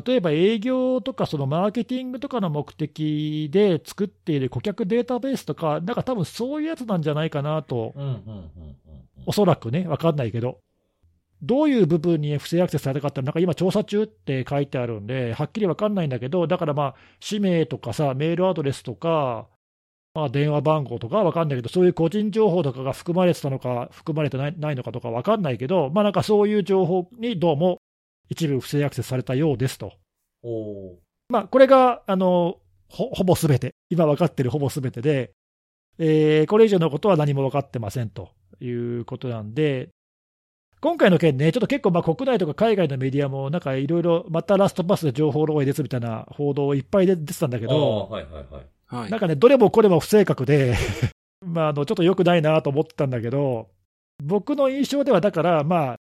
[0.06, 7.94] 例えば営業とかそのマーケティングとかの目的で作っている顧客データベースとか、なんか多分そういうやつなんじゃないかなと、
[9.28, 10.60] おそらくね、分かんないけど。
[11.44, 19.48] どういう部分に不正アクセスされたかって、なんか今、調査中って書いてあるんで、はっきり分かんないんだけど、だからまあ、氏名とかさ、メールアドレスとか、
[20.18, 27.78] まあ、電話番号とか分かんないけど、そういう個人情報とかが含まれてたのか、含まれてないないのかとか分かんないけど、まあなんかそういう情報にどうも
[28.28, 29.94] 一部不正アクセスされたようですと。
[31.30, 32.58] まあ、これがあの
[32.90, 35.34] ほほぼすべて、今分かってるほぼすべてで、
[36.00, 39.90] えーこれ以上のことは何も分かってませんということなんで、
[40.82, 48.66] 今回の件ね、ちょっと結構まあ国内とか海外のメディアも、なんかいろいろ、またラストパスで情報漏洩ですみたいな報道いっぱいで出てたんだけあど、ーはいはいはい。
[48.88, 49.20] はいなん。
[49.20, 50.76] かね、どれもこれも不正確で、
[51.46, 53.70] まあ、あのちょっと良くないなと思ってたんだけど、
[54.24, 55.96] 僕の印象では、だから、まあ、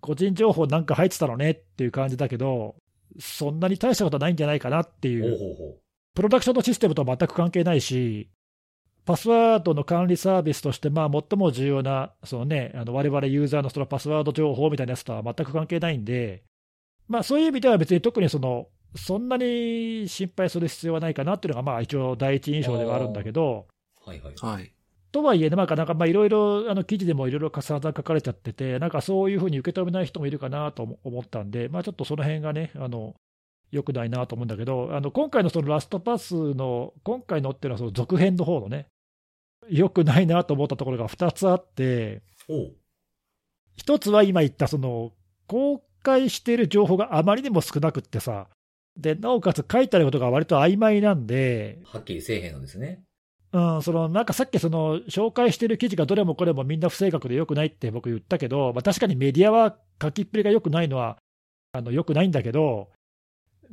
[0.00, 2.76] 個人情報なんか入ってたのねっていう感じだけど、
[3.18, 5.78] そんなに大したことはないんじゃないかなっていほうう、ほうほ
[6.14, 8.28] プロダクションのシステムとは全く関係ないし、
[9.06, 16.42] パスワードの管理サービスとして、まあ、最も重要な、そのね、あの我々ユーザーのそのパスワード情報みたいなやつとは全く関係ないんで、
[17.08, 23.66] まあ、そういう意味では別に特にその、そんなに心配する必要はないかなっていうのが、まあ、一応第一印象ではあるんだけど、
[24.06, 24.08] う。
[24.08, 24.34] はいはい。
[24.36, 24.72] はい。
[25.12, 33.14] とはいえね、なんかなんかまあいろいろあの記事でもいろいろ重な書かれちゃってて、なんかそういうふうに受け止めない人もいるかなと思思ったんで、まあ、ちょっとその辺がね、あの
[33.70, 38.86] 良くないなと思うんだけど、あの今回のそのラストパスの、今回のっていうのはその続編の方のね、
[39.68, 42.72] 良くないなと思ったところが2つあって、おう
[43.76, 45.12] 1つは今言った、その
[45.46, 48.48] 公開している情報があまりにも少なくってさ、
[48.96, 53.02] でなおかつ書いてあることが割と曖昧なんで、はっきりせえへんのですね。
[53.52, 61.18] うん、そのなんかさっきその紹介してる記事がどれもこれもみんな不正確でよくないって僕言ったけど、まあ、確かにメディアは書きっぷりがよくないのは
[61.72, 62.90] あのよくないんだけど、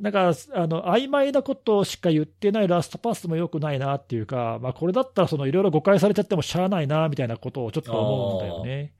[0.00, 8.94] だから、あの、曖昧なことしか言ってないラストパスも良くないなっていうか、まあ、これだったら、その、いろいろ誤解されちゃってもしゃあないな、みたいなことをちょっと思うんだよね。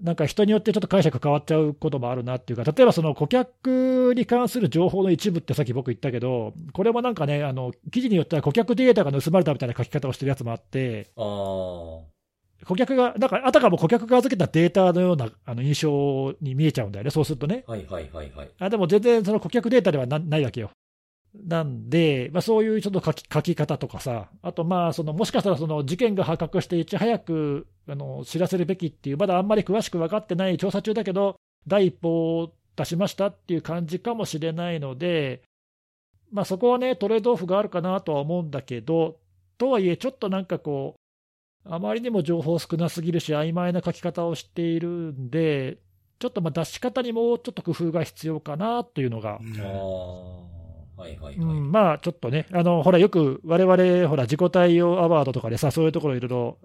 [0.00, 12.18] なんか人によってちょっと解釈変わっちゃうこともあるなっていうか、例えばその顧客に関する情報の一部ってさっき僕言ったけど、これもなんかね、あの記事によっては顧客データが盗まれたみたいな書き方をしてるやつもあって、ああ。
[12.66, 17.64] 顧客が、なんかあたかも顧客が預けたデータのようなあの印象に見えちゃうんだよね、そうするとね。
[17.66, 18.50] はいはいはいはい。
[18.58, 20.70] あでも全然その顧客データではなないわけよ。
[21.46, 35.42] なんで、まあ、そういうちょっと書き書き方とかさ、あとまあその、もしかしたらその事件が発覚して、いち早くあの知らせるべきっていう、まだあんまり詳しく分かってない調査中だけど、第一報を出しましたっていう感じかもしれないので、
[36.30, 39.18] まあ、そこはね、トレードオフがあるかなとは思うんだけど、
[39.56, 40.96] とはいえ、ちょっとなんかこ
[41.64, 45.78] う、あまりにも情報少なすぎるし、曖昧な書き方をしているんで、
[46.18, 49.38] ちょっとまあ出し方にもちょっと工夫が必要かなというのが。
[50.98, 51.34] はいはいはい。
[51.36, 56.58] うん、まあちょっとね、あのほら、よく我々ほら、自己対応アワードとかでさ、そういうところいろいろ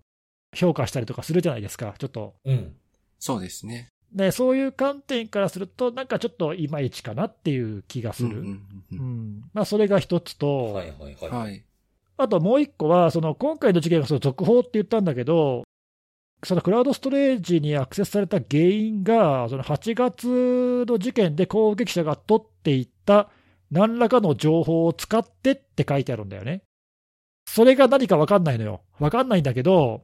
[0.56, 2.34] 評価したりとかするじゃないですか、ちょっと。
[2.46, 2.76] うん。
[3.20, 3.90] そうですね。
[4.12, 8.42] で、そういう観点からすると、なんかちょっといまいちかなっていう気がする。
[8.42, 8.60] うんう
[8.92, 8.98] うん
[9.38, 11.64] んまあ、それが一つと、はいはいはい。
[12.18, 15.64] あともう一個は、その今回の事件がその続報って言ったんだけど、
[16.44, 23.30] そのクラウドストレージにアクセスされた原因が、その8月の事件で攻撃者が取っていった
[23.74, 26.62] 何らかの情報を使ってって書いてあるんだよね。
[27.46, 28.82] それが何か分かんないのよ。
[29.00, 30.02] 分かんないんだけど、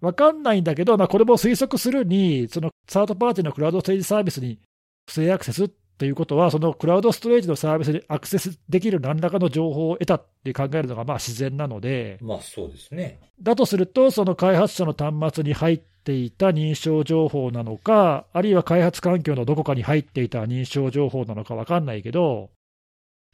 [0.00, 4.58] 分かんないんだけど、まあ、これも推測するに、そのサードパーティーのクラウドストレージサービスに
[5.06, 13.18] 不正アクセスということは、そのクラウドストレージのサービスにアクセスできる何らかの情報を得たって考えるのがまあ自然なので、まあそうですね。
[13.40, 22.50] だとすると、その開発者の端末に入っていた認証情報なのか、あるいは開発環境のどこかに入っていた認証情報なのか分かんないけど、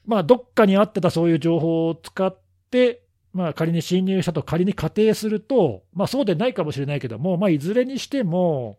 [0.04, 2.36] まあ、どっかにあってたそういう情報を使っ
[2.70, 8.78] て、まあ、仮に侵入したと仮に仮定すると、まあ、そうでないかもしれないけども、まあ、いずれにしても、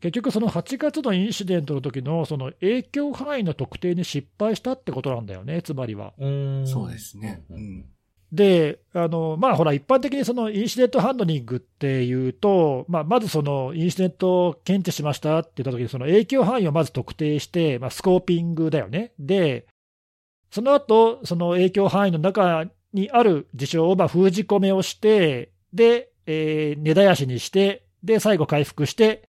[0.00, 6.12] 結局、その8月のインシデントの時のその影響範囲の特定に失敗したってことなんだよね、つまりは。
[6.18, 6.66] う。
[6.66, 7.44] そうですね。
[7.50, 7.84] ううんん。
[8.32, 19.12] で、あのまあ、ほら、一般的にそのインシデントハンドリングっていうと、まあ、まずそのインシデントを検知しましたって言ったときに、その影響範囲をまず特定して、まあ、スコーピングだよね。
[19.20, 19.66] で、
[20.52, 29.28] その後、その影響範囲の中にある事象をまあ封じ込めをして、で、えー根絶やしにして、で、最後回復して、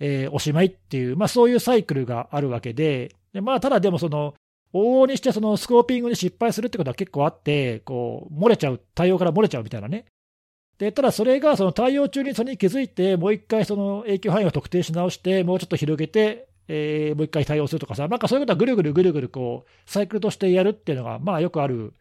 [0.00, 4.34] えーおしまいっていう、まあ、そういうサイクルがあるわけで、でまあ、ただでもその、
[4.72, 10.06] 往々にしてそのスコーピングに失敗するってことは結構あって、こう漏れちゃう、対応から漏れちゃうみたいなね。
[10.78, 21.94] でただそれがその対応中にそれに気づいて、もう一回その影響範囲を特定し直して、もうちょっと広げて、えーもう一回対応するとかさ、なんかそういうことはぐるぐるぐるぐるこうサイクルとしてやるっていうのが、まあよくある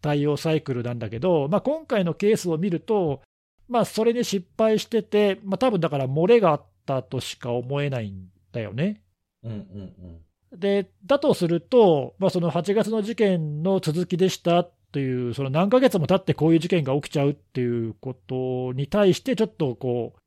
[0.00, 3.20] 対応サイクルなんだけど、まあ、今回のケースを見ると、
[3.68, 9.02] まあ、それに失敗してて、まあ多分だから漏れがあったとしか思えないんだよね。
[9.42, 10.20] うんうん
[10.52, 20.20] で、だとすると、まあ、その8月の事件の続きでしたっていう、その何ヶ月も経ってこういう事件が起きちゃうっていうことに対して、ちょっとこう、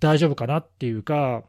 [0.00, 1.42] 大丈夫かなっていうか、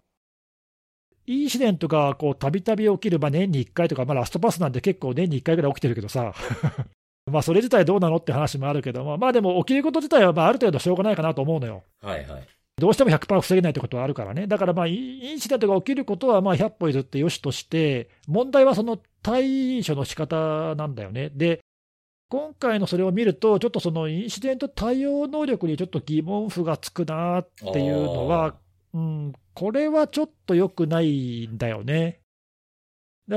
[1.31, 6.33] インシデントがたびたび起きる、まあ、年に1回とか、まあ、ラストパスなんて結構年に1回ぐらい起きてるけどさ、
[7.31, 11.83] まあそれ自体どうなのって話もあるけども、まあでも起きること自体はまあある程度しょうがないかなと思うのよ。
[12.01, 12.09] うん。
[12.09, 12.47] はいはい。
[12.79, 14.47] どうしても100%防げないってことはあるからね。
[14.47, 21.29] だからまあ、イインシデントが起きることはまあ100歩譲ってよしとして、問題はその対処の仕方なんだよね。
[21.35, 21.59] で、
[22.29, 28.55] 今回のそれを見ると、ちょっとそのインシデント対応能力にちょっと疑問符がつくなっていうのは、
[28.93, 32.19] うん、これはちょっと良くないんだよね。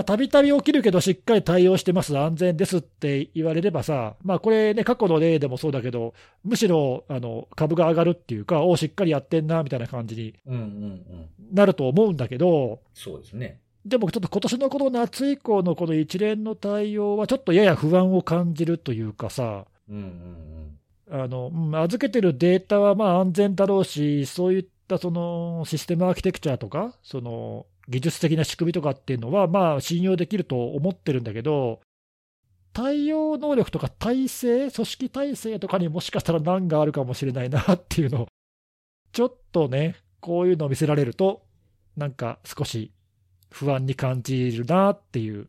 [0.07, 11.29] たびたび起きるけど、しっかり対応してます、安全ですって言われればさ、まあ、これね、過去の例でもそうだけど、むしろあの株が上がるっていうか、おしっかりやってんなみたいな感じにうんうんうん。
[11.53, 13.61] なると思うんだけど、そうですね。
[13.85, 20.79] でもちょっと今年のこの夏以降のこの一連の対応は、ちょっとやや不安を感じるというかさ、うんうん
[21.11, 24.63] あのうん預けてるデータはまあ安全だろうし、そういっ
[24.93, 31.81] たそのシステムアーキテクチャとか、その技術的な仕組みとかっていうのは、まあ信用できると思ってるんだけど、
[32.73, 38.29] 対応能力とか体制、組織体制とかにもしかしたら難があるかもしれないなっていうのを、
[39.13, 41.43] ちょっとね、こういうのを見せられると、
[41.97, 42.93] なんか少し
[43.51, 45.49] 不安に感じるなっていう。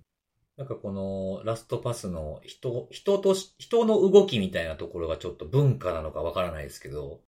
[0.58, 7.22] なんかこのラストパスの人、人と、人の動きみたいなところがちょっと文化なのかわからないですけど、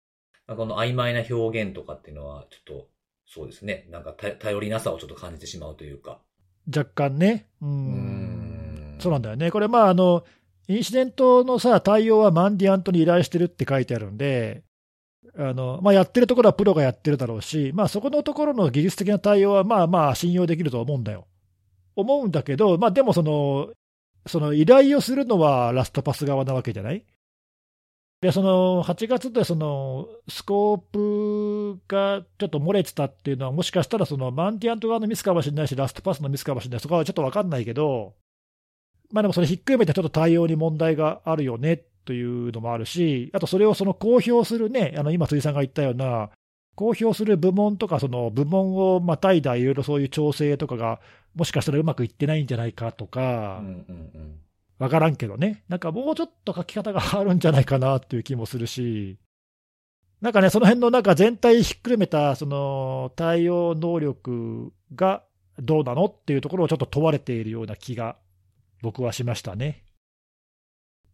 [0.56, 2.88] この曖昧な表現とかっていうのはちょっと、
[3.26, 3.88] そうですね。
[3.90, 6.20] なんかた頼りなさをちょっと感じてしまうというか。
[6.68, 7.48] 若干ね。
[7.62, 7.66] う。
[7.66, 9.52] うんんそうなんだよね。
[9.52, 10.24] これ、まあ、あの、
[10.68, 14.64] インシデントのさ、対応はマンディアントに依頼してるって書いてあるんで、
[15.38, 21.26] あの、まあ、やってるところはプロがやってるだろうし、まあ、そこのところの技術的な対応は、まあまあ、信用できると思うんだよ。
[21.96, 23.70] 思うんだけど、まあ、でもその、
[24.26, 27.04] その依頼をするのはラストパス側なわけじゃない？
[28.24, 30.78] で、その8月でそのスコー
[31.76, 38.14] プがちょっと漏れてたっていうのは、もしかしたらそのマンティアント側のミスかもしれないし、ラストパスのミスかもしれない、そこはちょっと分かんないけど、
[39.12, 46.30] まあでもそれひっくるめてちょっと対応に問題があるよねというのもあるし、あとそれをその公表するね、あの今、辻さんが言ったような、
[46.76, 51.02] 公表する部門とか、その部門をまたいだいろいろそういう調整とかが、
[51.36, 54.40] もしかしたらうまくいってないんじゃないかとか、うんうんうん。
[54.84, 59.18] わからんけどね、なんかもうちょっと書き方があるんじゃないかなっていう気もするし、
[60.20, 65.24] なんかね、その辺のなんか全体ひっくるめたその対応能力が
[65.58, 68.18] どうなのっていうところをちょっと問われているような気が
[68.82, 69.86] 僕はしましたね。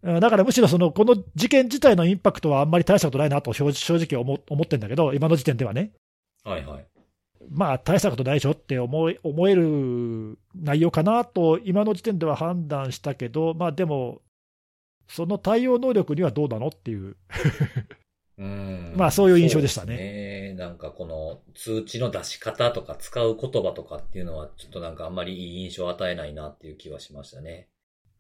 [0.02, 5.92] だからむしろそのこの事件自体のインパクトはあんまり大したことないなと正直思思ってんだけど、今の時点ではね。
[6.44, 6.88] はいはい。
[7.48, 14.22] まあ、大したことないでしょって思い思える内容かなと、今の時点では判断したけど、まあでも、
[15.08, 17.16] その対応能力にはどうなのっていう、
[18.38, 18.94] うん。
[18.96, 20.54] まあそういう印象でしたねね。
[20.54, 27.68] なんかこの通知の出し方とか使う言葉とかっていうのはちょっとなんかあんまりいい印象を与えないなっていう気はしましたね。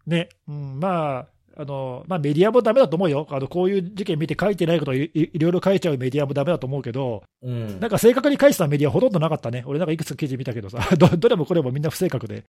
[0.07, 7.80] ね、うん、まあ、あのまあ、メディアもダメだと思うよ、あのこういう事件見て書いてないことをいいいろいろ書いちゃうメディアもダメだと思うけど、うん。
[7.80, 12.43] なんか正確に書いてたメディアほとんどなかったね、俺なんかいくつか記事見たけどさ、 どどれもこれもみんな不正確で、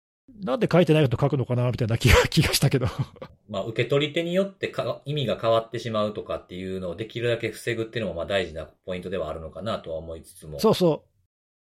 [0.44, 2.88] なんで書いてないこと書くのかなみたいな気が 気がしたけど。
[3.50, 10.60] まあ受け取り手によってか意味が変わってしまうとかっていうのをできるだけ防ぐっていうのもまあ大事なポイントではあるのかなとは思いつつも。
[10.60, 11.17] そうそう。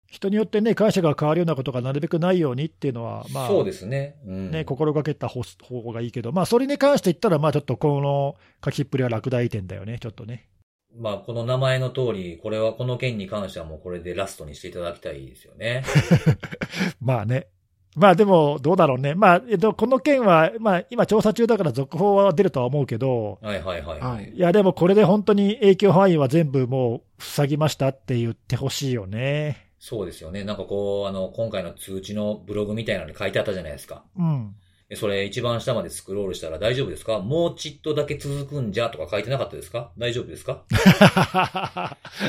[0.06, 4.16] 人によってね、解釈が変わるようなことがなるべくないようにっていうのは、まあ、そうですね。
[4.26, 4.50] うん。
[4.50, 10.48] ね、心がけた方方がいいけど、まあ、それに関して言ったら、まあ、ちょっとこの書きっぷりは落第点だよね、ちょっとね。
[10.98, 15.84] まあこの名前の通り、これはこの件に関してはもうこれでラストにしていただきたいですよね。
[17.00, 17.48] まあね。
[17.96, 19.14] まあでも、どうだろうね。
[19.14, 24.00] まあ、えっと、この件は、まあ、今調査中だから続報は出るとは思うけど、はいはいはい。
[24.00, 24.32] はい。
[24.34, 29.65] いや、でもこれで本当に影響範囲は全部もう塞ぎましたって言ってほしいよね。
[29.78, 30.42] そうですよね。
[30.44, 34.04] なんかこう、あの、今回の通知のブログみたいなのに書いてあったじゃないですか。
[34.18, 34.54] うん。
[34.88, 37.18] でそれ一番下までスクロールしたら大丈夫ですか？
[37.18, 39.90] もうちっとだけ続くんじゃとか書いてなかったですか？
[39.98, 40.62] 大丈夫ですか？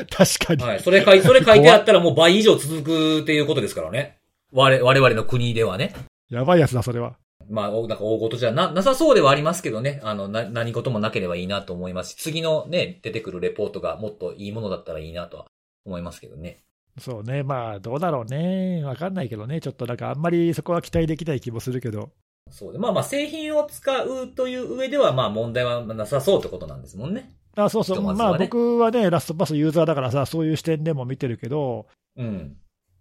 [0.10, 0.64] 確かに。
[0.64, 0.80] はい。
[0.80, 4.18] それ書い、それ書いてあったらもう倍以上続くっていうことですからね。
[4.52, 5.93] 我々、我々の国ではね。
[6.30, 7.18] やばいやつだ、それは。
[7.50, 10.02] まあ、おなんか大事じゃな、なさそうではありますけどね。
[10.04, 15.45] あの、な、何事もなければいいなと思いますし、次のね、出てくるレポートがもっといいものだったらいいなとは
[15.86, 16.64] 思いますけどね。
[17.00, 17.43] そうね。
[17.43, 18.84] まあ、どうだろうね。
[18.84, 19.62] わかんないけどね。
[19.62, 22.10] ちょっとなんかあんまりそこは期待できない気もするけど。
[22.52, 22.80] そうで。
[22.80, 27.32] まあまあ、製品を使うという上では、まあ問題はなさそうってことなんですもんね。
[27.56, 32.58] あそうそう、まあひとまずはね僕はね、ラストパスユーザーだからさ、そういう視点でも見てるけど、うん。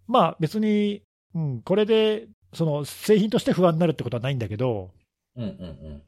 [0.07, 1.01] まあ別に、
[1.33, 4.91] うん、これでその製品として不安になるってことはないんだけど、
[5.35, 6.01] うんうんうん。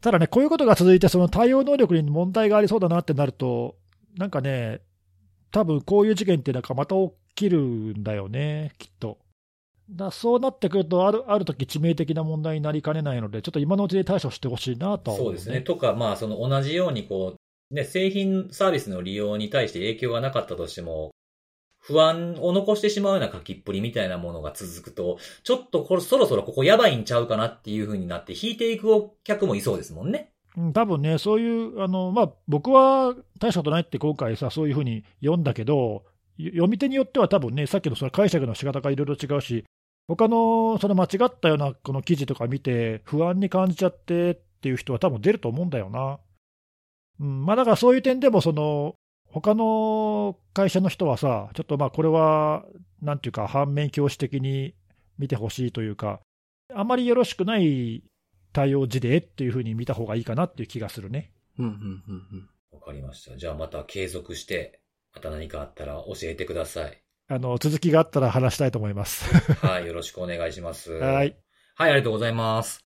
[0.00, 3.76] ただね、こういうことが続いて、その対応能力に問題がありそうだなってなると、
[4.18, 4.80] なんかね、
[5.50, 9.18] 多分こういう事件ってなんかまた起きるんだよね、きっと。
[9.90, 15.60] だそうなってくると、あるある時致命的な問題になりかねないので、ちょっと今のうちで対処してほしいなとは思そうですね。。
[15.60, 17.34] とか、まあ、その同じようにこ
[17.70, 21.10] う、ね、製品サービスの利用に対して影響がなかったとしても、
[21.80, 30.30] 不安を残してしまうような書きっぷりみたいなものが続くと、ちょっとこれそろそろここやばいんちゃうかなっていう風になって引いていくお客もいそうですもんね。
[30.56, 36.02] うん多分ね、そういう、あのまあ、僕は大したことないって今回さ、そういうふうに読んだけど、よ
[36.38, 39.64] 読み手によっては多分ね、さっきのその解釈の仕方がいろいろ違うし、
[40.06, 46.18] 他のその間違ったようなこの記事とか見て、不安に感じちゃってっていう人は多分出ると思うんだよな。
[47.20, 52.64] うん、まあだからそういう点でも、その、他の会社の人はさ、ちょっとまあこれは、
[53.02, 54.74] なんていうか、反面教師的に
[55.18, 56.20] 見てほしいというか、
[56.74, 58.02] あまりよろしくない
[58.52, 61.32] 対応事例っていうふうに見た方がいいかなっていう気がするね。
[61.58, 61.82] うん、うん、うん、
[62.32, 62.48] うん。
[62.72, 63.36] わかりました。
[63.36, 64.80] じゃあまた継続して、
[65.14, 67.00] また何かあったら教えてください。
[67.28, 69.24] あの続きがあったら話したいと思います。
[69.64, 70.92] はい、よろしくお願いします。
[70.92, 71.36] はい。
[71.76, 72.84] はい、ありがとうございます。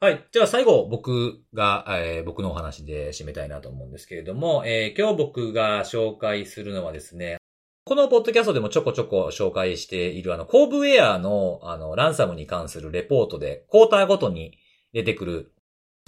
[0.00, 0.26] はい。
[0.32, 7.36] じゃあ最後、僕が、えー僕のお話で締めたいなと思うんですけれども、えー今日僕が紹介するのはですね、
[7.84, 14.56] このポッドキャストでもちょこちょこ紹介しているあの、コーブウェアのあの、ランサムに関するレポートで、クォーターごとに
[14.94, 15.52] 出てくる、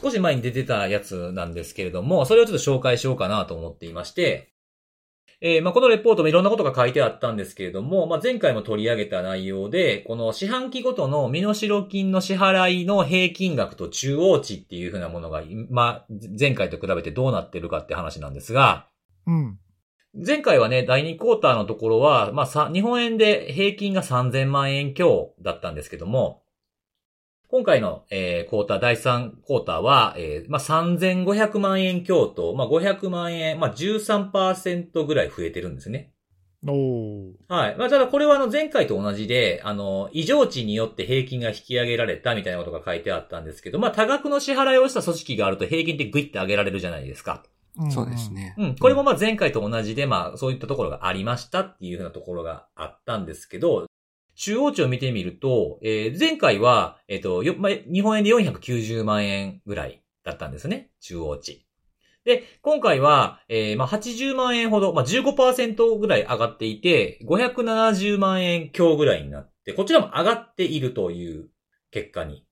[0.00, 4.52] 少し前に出てたやつなんですけれども、それをちょっと紹介しようかなと思っていまして、
[5.44, 18.86] えーまあ、このレポートもいろんなことが書いてあったんですけれども、まあ、前回も取り上げた内容で、この四半期ごとの身代金の支払いの平均額と中央値っていうふうなものが、まあ、前回と比べてどうなってるかって話なんですが、
[19.26, 19.58] うん。
[20.14, 26.41] 前回はね、第2クォーターのところは、まあ、さ、日本円で平均が3000万円強だったんですけども、
[27.52, 36.14] 今回の、えー、クォーター、第3クォーターは、えー、まあ、3500万円強と、まあ、500万円、まあ、13%ぐらい増えてるんですね。
[36.66, 37.32] おー。
[37.48, 37.76] はい。
[37.76, 47.44] まあ、ただこれはあの前回と同じで、あの、異常値によって平均が引き上げられたみたいなことが書いてあったんですけど、まあ、多額の支払いをした組織があると平均ってグイって上げられるじゃないですか。
[47.84, 48.32] んそうです。
[48.32, 48.54] ね。
[48.56, 48.76] うん。
[48.76, 53.84] これもまあ前回と同じで、まあそういったところがありましたっていうふうなところがあったんですけど、
[54.34, 60.90] 中央値を見てみると、えー前回は、えっ、と、よ、まあ、日本円で490万円ぐらいだったんですね。
[61.00, 61.66] 中央値。
[62.24, 71.48] で、今回は、えーまあ、80万円ほど、まあ、15%ぐらい上がっていて、570万円強ぐらいになって、こちらも上がっているという
[71.90, 72.46] 結果に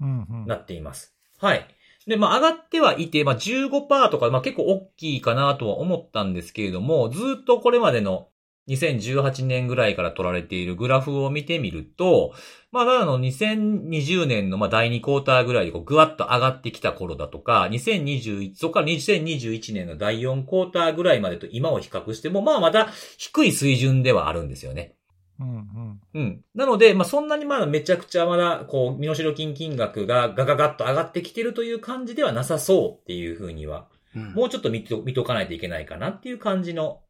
[0.00, 0.46] うんうん。
[0.46, 1.16] なっています。
[1.38, 1.66] はい。
[2.06, 8.28] で、まあ、上がってはいて、まあ、15%とか、まあ、結構大きいかなとは思ったんですけれども、ずっとこれまでの
[8.68, 12.34] 2018年ぐらいから取られているグラフを見てみると、
[12.72, 22.88] まあ、ただの2020年のまあ第2クォーターぐらいでこうぐわっと上がってきた頃だとか、2021、そこから2021年の第4クォーターぐらいまでと今を比較しても、まあ、まだ
[23.18, 24.96] 低い水準ではあるんですよね。
[25.38, 26.00] うんうん。
[26.14, 26.44] うん。
[26.54, 37.02] なので、まあ、そんなにまだめちゃくちゃまだ、こう、身代金金額がガガガッと上がってきてるという感じではなさそうっていうふうには、うんもうちょっと見と見とかないといけないかなっていう感じの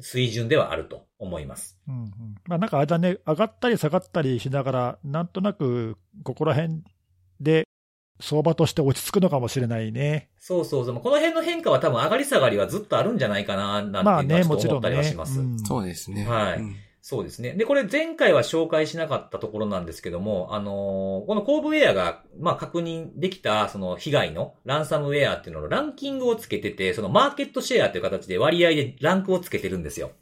[0.00, 1.78] 水準ではあると思います。
[1.88, 2.10] うんうん
[2.46, 6.82] まあ、なんかあれだね、上がったり下がったりしながら、なんとなくここら辺
[7.40, 7.66] で
[8.20, 10.30] 相場として落ち着くのかもしれないね。
[10.38, 11.00] そうそうそう。
[11.00, 15.12] この辺の変化は多分上がり下がりはずっとあるんじゃないかな、なんていうのはまあね、ちょっと思ったりもちろんね。
[15.12, 15.40] はします。
[15.40, 16.26] うんそうですね。
[16.26, 17.54] はいうんそうですね。
[17.54, 30.12] で、これ前回は紹介しなかったところなんですけども、あのーこのコーブウェアが、まあ、確認できた、その被害のランサムウェアっていうののランキングをつけてて、そのマーケットシェアっていう形で割合でランクをつけてるんですよ。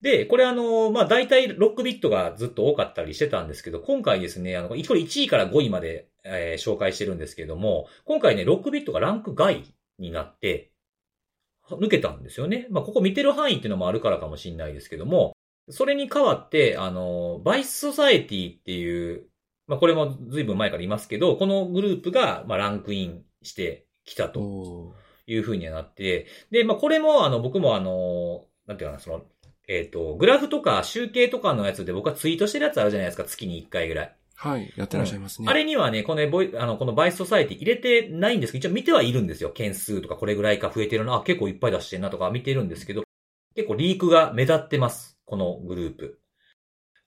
[0.00, 9.62] で、これあのーまあ、大体6ビットがずっと多かったりしてたんですけど、今回ですね、あの、これ1位から5位まで、えー紹介してるんですけども、今回ね、6ビットがランク外
[9.98, 10.72] になって、
[11.70, 12.66] 抜けたんですよね。
[12.70, 15.34] まあ、ここ見てる範囲っていうのもあるからかもしれないですけども、
[15.70, 19.26] それに代わって、あの、バイスソサエティっていう、
[19.66, 24.94] まあ、これも随分前から言いますけど、このグループが、まあ、ランクインしてきたと
[25.26, 29.24] いうふうにはなって、で、まあ、これも、あの、僕もあの、なんていうかな、その、
[29.66, 34.16] えっ、と、グラフとか集計とかのやつで僕はツイートしてるやつあるじゃないですか、月に1回ぐらい。
[34.36, 35.48] はい、やってらっしゃいますね。
[35.48, 39.50] あれにはね、このボイ、あの、このバイスソサエティ入れてないんですけど、一応見てはいるんですよ。
[39.50, 43.04] 件数とかこれぐらいか増えてるな、あ、結構いっぱい出してんなとか見てるんですけど、
[43.54, 45.16] 結構リークが目立ってます。
[45.24, 46.20] このグループ。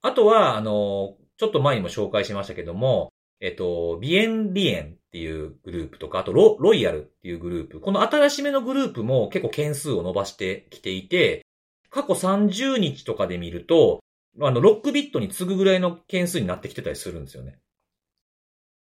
[0.01, 7.79] あとは、あの、ちょっと前にも紹介しましたけども、えっと、ビエンリエンっていうグループとか、あとロ、ロイヤルっていうグループ。
[7.79, 11.45] この新しめのグループも結構件数を伸ばしてきていて、
[11.89, 13.99] 過去30日とかで見ると、
[14.41, 17.59] あの、6ビットに次ぐぐらいの件数になってきてたりするんですよね。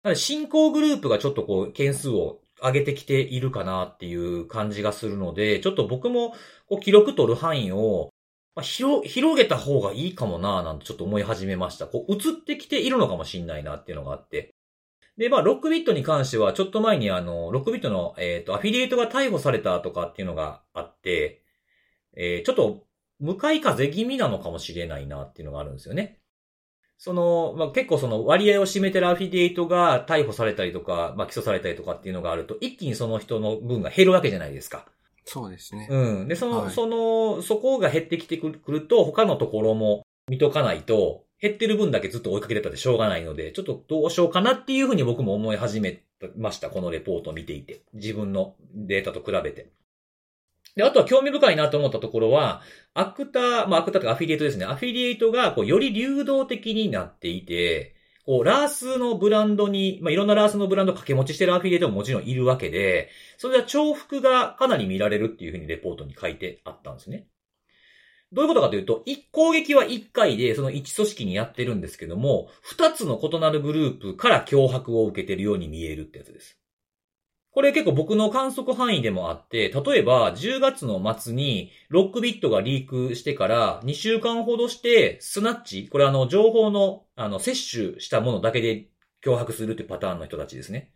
[0.03, 6.35] なので進行グループがちょっとこう、件数を上げてきているかなっていう感じがするので、ちょっと僕も
[6.67, 8.11] こう記録取る範囲を、
[8.55, 11.87] まあ、広、広げた方がいいかもなぁなんてちょっと思い始めました。
[11.87, 14.55] こう、映ってきているのかもしんないなっていうのがあって。
[15.17, 21.43] で、まあ、6ビットに関しては、ちょっと前にあの、6ビットの、えっ、と、アフィリエイトが逮捕されたとかっていうのがあって、
[22.17, 22.88] えーちょっと、
[23.21, 26.19] 向かい風気味なのかもしれないなっていうのがあるんですよね。
[26.99, 34.87] その、まあ、結構その割合を占めてるアフィリエイトが逮捕されたりとか、まあ、起訴されたりとかっていうのがあると、一気にその人の分が減るわけじゃないですか。
[35.25, 35.87] そうですね。
[35.91, 36.29] うん。
[36.29, 46.03] で、その、はいその、そこが減ってきてくると、他のところも見とかないと、減ってる分だけずっと追いかけてたってしょうがないので、ちょっとどうしようかなっていうふうに僕も思い始め
[46.37, 46.69] ました。
[46.71, 47.83] このレポートを見ていて。
[47.93, 49.71] 自分のデータと比べて。
[50.79, 52.63] で、あとは興味深いなと思ったところは、
[52.95, 54.65] アクター、まあアクターとかアフィリエイトですね。
[54.65, 63.09] アフィリエイトがこうより流動的になっていて、こう、ラースのブランドに、まあ、いろんなラースのブランド掛け持ちしてるアフィリエイトももちろんいるわけで、
[63.39, 67.27] それは重複がかなり見られるっていうふうにレポートに書いてあったんですね。
[68.31, 76.58] どういうことかというと、一攻撃は1回でその1組織にやってるんですけども、2つの異なるグループから脅迫を受けてるように見えるってやつです。
[77.51, 88.89] これ結構僕の観測範囲でもあって、例えば10月の末にロックビットがリークしてから2週間ほどしてスナッチ、これあの情報のあの摂取したものだけで
[89.25, 90.93] 脅迫するっていうパターンの人たちですね。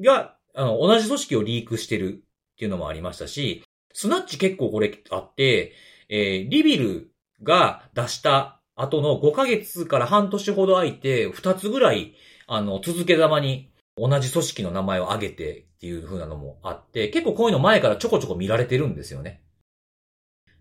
[0.00, 3.62] が、あの同じ組織をリークしてるっていうのもありましたし、
[3.92, 5.72] スナッチ結構これあって、
[6.08, 7.10] えーリビル
[7.42, 12.14] が出した後の5ヶ月から半年ほど空いて、2つぐらい、
[12.46, 19.42] あの、続けざまに同じ組織の名前を挙げてっていう風なのもあって、結構こういうの前からちょこちょこ見られてるんですよね。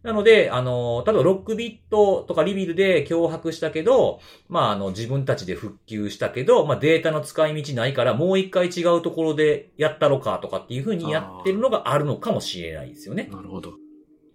[0.06, 13.30] なので、あの、例えばロックビットとかリビルで脅迫したけど、まあ、あの、自分たちで復旧したけど、まあ、データの使い道ないから、もう一回違うところでやったろかとかっていう風にやってるのがあるのかもしれないですよね。
[13.32, 13.74] なるほど。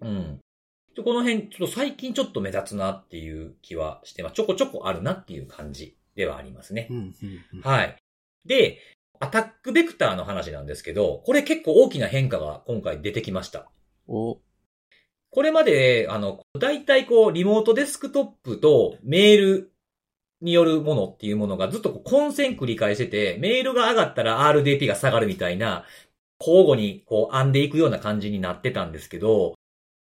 [0.01, 0.39] うん。
[0.93, 4.35] でこの辺、ちょっと最近ちょっと目立つなっていう気はしてます。
[4.35, 6.93] ちょこちょこあるなっていう感じではありますねう。
[6.93, 7.13] ん、うん、
[7.53, 7.61] うん。
[7.61, 7.95] はい。
[8.45, 8.79] で、
[9.21, 13.69] アタックベクターの話なんですけど、これ結構大きな変化が今回出てきました。
[14.07, 14.39] お、
[15.29, 19.73] これまで、あの、大体こう、リモートデスクトップとメール
[20.41, 25.85] によるものっていうものがずっと混戦繰り返してて、メールが上がったら RDP が下がるみたいな、
[26.39, 29.53] 交互にこう編んでいくような感じになってたんですけど、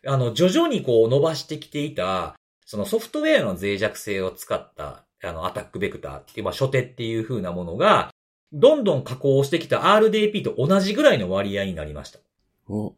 [0.04, 2.34] あの、徐々にこう伸ばしてきていた、
[2.66, 8.10] そのソフトウェアの脆弱性を使った、あの、アタックベクターっていう、まあ、初手っていう風なものが、
[8.54, 12.20] どんどん加工してきた RDP と同じぐらいの割合になりました。
[12.68, 12.94] お、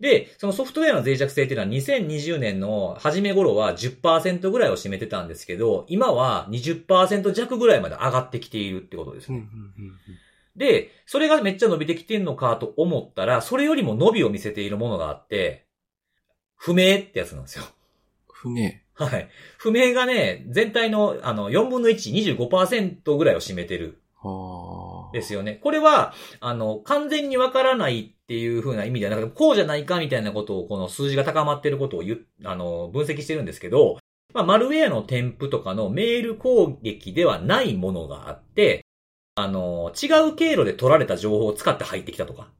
[0.00, 9.48] で、そのソフトウェアの脆弱性っていうのは2020年の初め頃は10%ぐらいを占めてたんですけど、今は20%弱ぐらいまで上がってきているってことですね。
[10.54, 15.66] で、それがめっちゃ伸びてきてんのかと思ったら、それよりも伸びを見せているものがあって、
[16.56, 17.64] 不明ってやつなんですよ。
[18.30, 18.72] 不明。
[18.94, 19.28] はい。
[19.58, 24.05] 不明がね、全体のあの4分の1、25%ぐらいを占めてるはあ。
[25.12, 25.54] ですよね。
[25.62, 33.98] これは、あの、完全にわからないっていう風な意味ではなくて、こうじゃないかみたいなことを、この数字が高まってることを言、あの、分析してるんですけど、
[34.34, 38.84] まあ、マルウェアの添付とかのメール攻撃ではないものがあって、
[39.34, 42.50] あの、違う経路で取られた情報を使って入ってきたとか、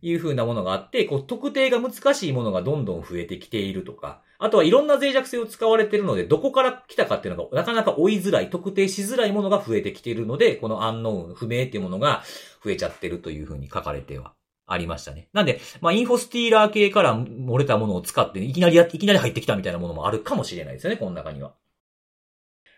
[0.00, 12.22] いう風なものがあって、こう、特定が難しいものがどんどん増えてきているとか、あとはいろんな脆弱性を使われているので、どこから来たかっていうのがなかなか追いづらい、特定しづらいものが増えてきているので、このアンノーン、不明っていうものが
[12.64, 14.34] 増えちゃってるというふうに書かれては
[14.66, 15.28] ありましたね。
[15.32, 21.54] なんで、まあ、インフォスティーラー系から漏れたものを使って、いきなりや、いきなり入ってきたみたいなものもあるかもしれないですよね、この中には。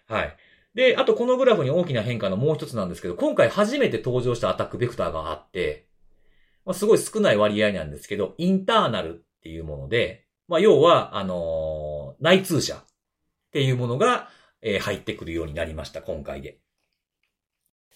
[0.08, 0.36] はい。
[0.74, 5.89] で、あとこのグラフに大きな変化のもう一つなんですけど、今回初めて登場したアタックベクターがあって、
[6.64, 12.84] まあ、すごい少ない割合なんですけど、インターナルっていうもので、まあ、要は、あのー内通者っ
[13.52, 14.28] ていうものが、
[14.62, 16.58] えー入ってくるようになりました、今回で。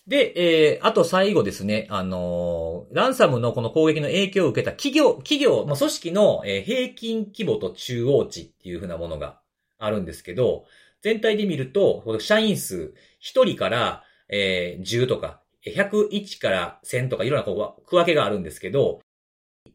[0.06, 9.40] で、えー、あと最後ですね、あのーランサムのこの攻撃の影響を受けた企業、企業、まあ、組織の、え平均規模と中央値っていうふうなものが
[9.78, 10.64] あるんですけど、
[11.02, 19.00] 全体で見ると、社員数1人から、えー10とか、101から1000とかいろんなこう区分けがあるんですけど、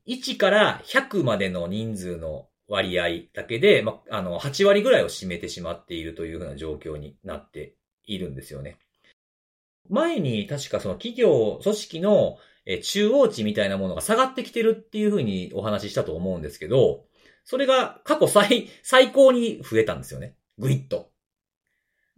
[0.08, 7.76] 1から100までの人数の割合だけで、まあ、の、8割ぐらいを占めてしまっているというふうな状況になって
[8.06, 8.78] いるんですよね。
[9.90, 12.38] 前に確かその企業、組織の
[12.84, 17.06] 中央値みたいなものが下がってきてるっていうふうにお話ししたと思うんですけど、
[17.44, 20.36] それが過去最、最高に増えたんですよね。
[20.60, 21.10] ぐいっと。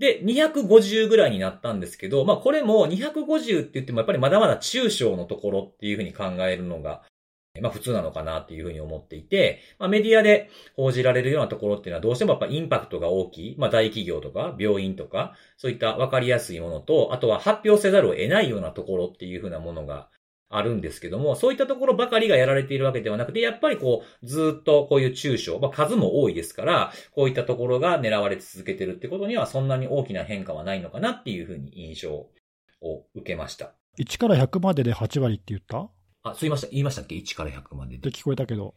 [0.01, 7.03] で、250ぐらいになったんですけど、まあこれも250って言ってもやっぱりまだまだ中小のところっていうふうに考えるのが、
[7.61, 20.09] まあ普通なのかなっていうふうに思っていて、まあメディアで報じられるようなところっていうのはどうしてもやっぱインパクトが大きい、まあ大企業とか病院とか、そういったわかりやすいものと、あとは発表せざるを得ないようなところっていうふうなものが
[20.51, 33.73] あるんですけども、そういったところばかりがやられているわけではなくて、やっぱりこう、ずっとこういう中小、まあ数も多いですから、こういったところが狙われ続けてるってことにはそんなに大きな変化はないのかなっていうふうに印象を受けました。
[33.99, 35.81] 1から100までで8割って言った？
[35.81, 35.91] っ
[36.23, 38.11] あ、そう言いました、言いましたっけ ?1 から100までで。
[38.11, 38.75] て聞こえたけど、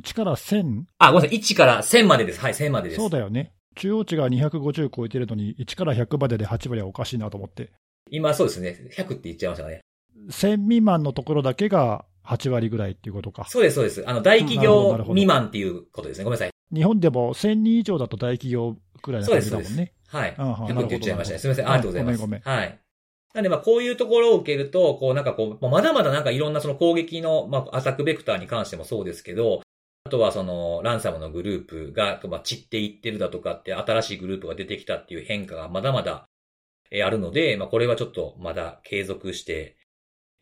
[0.00, 1.38] 1から1000、あ、ごめんなさい。
[1.38, 2.40] 1から1000までです。
[2.40, 3.00] はい、1000までです。
[3.00, 3.52] そうだよね。
[3.74, 7.70] 中央値が250超えてるのに、1から100までで8割はおかしいなと思って。
[8.10, 8.90] 今そうですね。
[8.96, 9.80] 100って言っちゃいましたね。
[10.28, 13.46] 1000未満のところだけが8割ぐらいっていうことか。
[13.48, 14.04] そうです、そうです。
[14.06, 16.24] あの、大企業未満っていうことですね。
[16.24, 16.50] ごめんなさい。
[16.74, 19.92] 日本でも1000人以上だと大企業くらいな感じだもんね。
[20.08, 20.34] はい。
[20.38, 21.38] うんうん100って言っちゃいましたね。
[21.38, 21.70] すみません。
[21.70, 22.18] ありがとうございます。
[22.18, 22.78] ごめんごはい。
[23.34, 29.60] なんで、まあ、こういうところを受けると、こう、なんかこう、まだまだなんかいろんなその攻撃の、まあ、アタックベクターに関してもそうですけど、
[30.04, 36.26] あとはその、ランサムのグループが、まあ、散っていってるだとかって、新しいグループが出てきたっていう変化がまだまだ、
[36.90, 39.76] えーあるので、まあ、これはちょっとまだ継続して、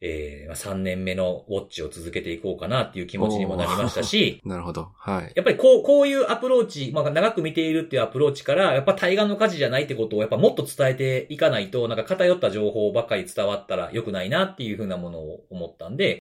[0.00, 4.92] えーまあ、3年目のウォッチを続けていこうかなっていう気持ちにもなりましたし、 なるほど。
[4.96, 5.32] はい。
[5.34, 16.18] やっぱりこう、こういうアプローチ、まあ長く見ているっていうアプローチから、やっぱ対岸の火事じゃないってことをやっぱもっと伝えていかないと、なんか偏った情報ばっかり伝わったら良くないなっていうふうなものを思ったんで、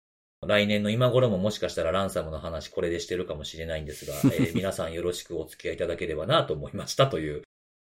[0.47, 7.43] 来年の今頃ももしかしたらランサムの話これでしてるかもしれないんですが、えー皆さんよろしくお付き合いいただければなと思いましたという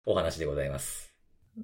[0.05, 1.09] お話でございます。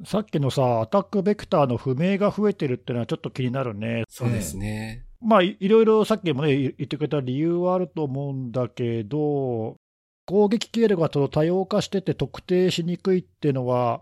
[0.04, 4.04] さっきのさ、アタックベクターの不明が増えてるっていうのはちょっと気になるね。
[4.10, 5.06] そうですね。
[5.22, 9.78] まあ、いいろいろさっきもね、言ってくれた理由はあると思うんだけど、
[10.26, 14.02] 攻撃経路がその多様化してて特定しにくいっていうのは、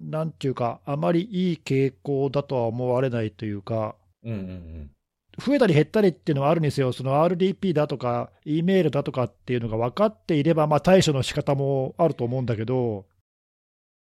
[0.00, 4.90] なんていうか、あまりいい傾向だとは思われないというか、うんうんうん。
[5.38, 13.06] 増えたり減ったりっていうのはあるんですよ、その RDP だとか、E メールだとかっていうのが分かっていれば、まあ、対処の仕方もあると思うんだけど、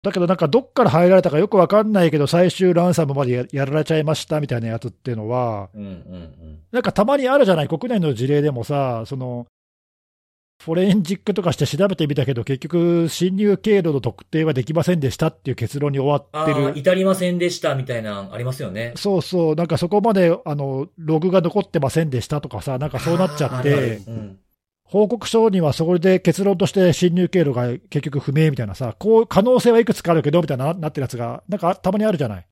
[0.06, 5.70] だけどなんかどっから入られたかよく分かんないけど、最終ランサムまでややられちゃいましたみたいなやつっていうのは。
[6.72, 9.48] なんかたまにあるじゃない、国内の事例でもさ、その
[10.64, 16.74] フォレンジックとかして調べてみたけど、結局、侵入経路の特定はできませんでしたっていう結論に終わってる。
[16.76, 18.94] 至りませんでしたみたいな、ありますよね。
[18.96, 24.40] そうそう、なんかそこまであのログが残ってませんでしたとかさ、なんかそうなっちゃって、うん。
[24.86, 32.46] 報告書にはそれで結論として侵入経路が結局不明みたいなさ、こう可能性はいくつかあるけどみたいななってるやつが、なんかたまにあるじゃない？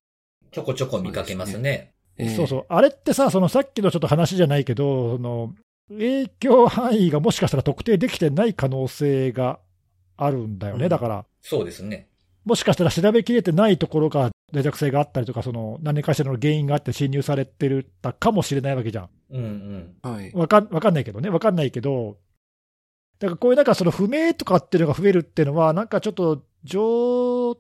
[0.52, 1.94] ちょこちょこ見かけますね。
[2.18, 5.54] ええそうそう、あれってさ、そのさっきのちょっと話じゃないけど、その
[5.90, 9.60] 影響範囲がもしかしたら特定できてない可能性が
[10.18, 12.08] あるんだよね、うんだから、そうですね。
[12.46, 19.10] もしかしたら調べきれてないところが脆弱性があったりとか、その何かしらの原因があって侵入されてるたかもしれないわけじゃん。
[19.32, 19.44] うん
[20.04, 20.12] うん。
[20.12, 20.32] はい。
[20.34, 22.18] わかんわかんないけどね、わかんないけど、
[23.20, 27.52] だからこういうなんかその不明とかっていうのが増えるっていうのは、なんかちょっと状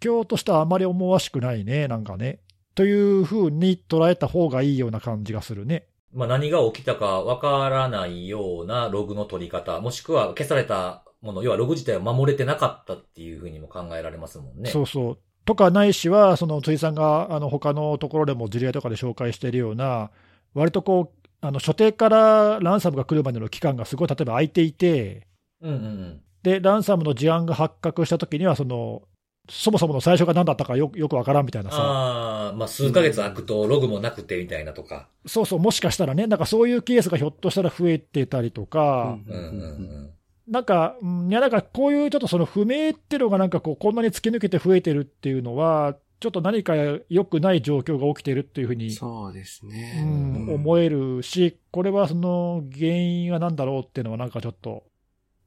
[0.00, 2.40] 況としてはあまり思わしくないね、なんかね。
[2.74, 5.86] というふうに捉えた方がいいような感じがするね。
[6.12, 14.70] まあ何が起きたかわからないようなログの取り方、もしくは消されたもの、要はログ自体を守れてなかったっていうふうにも考えられますもんね。
[14.70, 15.18] そうそう。
[15.44, 20.10] とかないしは、その辻さんがあの他のところでも事例とかで紹介しているような、
[20.54, 25.26] 割とこう、あの所定からランサムが来るまでの期間がすごい例えば空いていて、
[25.62, 26.20] うんうんうん。
[26.42, 29.02] で、ランサムの事案が発覚したときにはその、
[29.48, 35.08] そもそもの最初が何だったかよよくわからんみたいなさ、ああ、まあ数ヶ月空くとログもなくてみたいなとか。
[35.26, 40.10] そうそう、もしかしたらね、なんかそういうケースがひょっとしたら増えてたりとか、うんうんうん。
[40.50, 46.74] なんか、うんいや、なんかこういうちょっとその不明っていうのがなんかこう、こんなに突き抜けて増えてるっていうのは、ちょっと何か
[47.08, 50.02] 良くない状況が起きてるっていうふうに、そうですうね。
[50.02, 54.82] ん、うん思えるし、これはその原因は何だろうっていうのは、なんかちょっと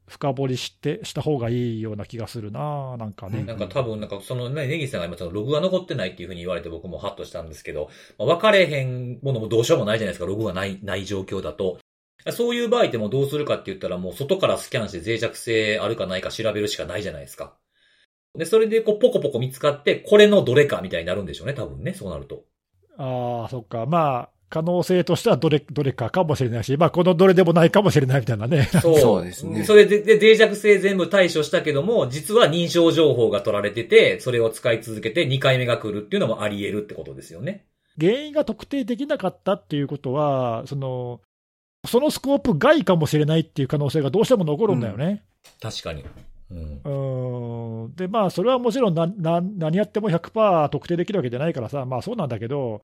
[0.08, 3.44] 深掘りしてした方がいいような気がするな、なんかね。
[3.44, 11.78] なんか多分、なんかそのね、ネギさんが今そのログが残ってないっていうふうに言われて僕もハッとしたんですけど、まあ、分かれへんものもどうしようもないじゃないですか、ログがない、ない状況だと。
[12.32, 17.54] そういう場合ってもうどうするかって言ったらもう外からスキャンして脆弱性あるかないか調べるしかないじゃないですか。
[18.38, 22.46] で、それでこうポコポコ見つかって、これのどれかみたいになるんでしょうね、多分ね、そうなると。
[22.98, 28.70] ああ、そっか、まあ、可能性としてはどれどれかかもしれないし、まあ、このどれでもないかもしれないみたいなね。
[28.82, 29.00] そう。
[29.00, 37.66] そうですねそれで、で、脆弱性全部対処したけども、実は認証情報が取られてて、それを使い続けて2回目が来るっていうのもあり得るってことですよね。
[38.00, 41.22] 原因が特定できなかったっていうことは、その
[41.86, 45.24] そのスコープ外かもしれないっていう可能性がどうしても残るんだよね。
[45.62, 46.06] 確かに。
[46.52, 47.88] うん。
[47.88, 52.82] んで、まあ、それはもちろんなな何やっても100%特定できるわけじゃないからさ、まあそうなんだけど、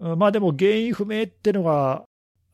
[0.00, 2.04] うんまあでも原因不明っていうのが、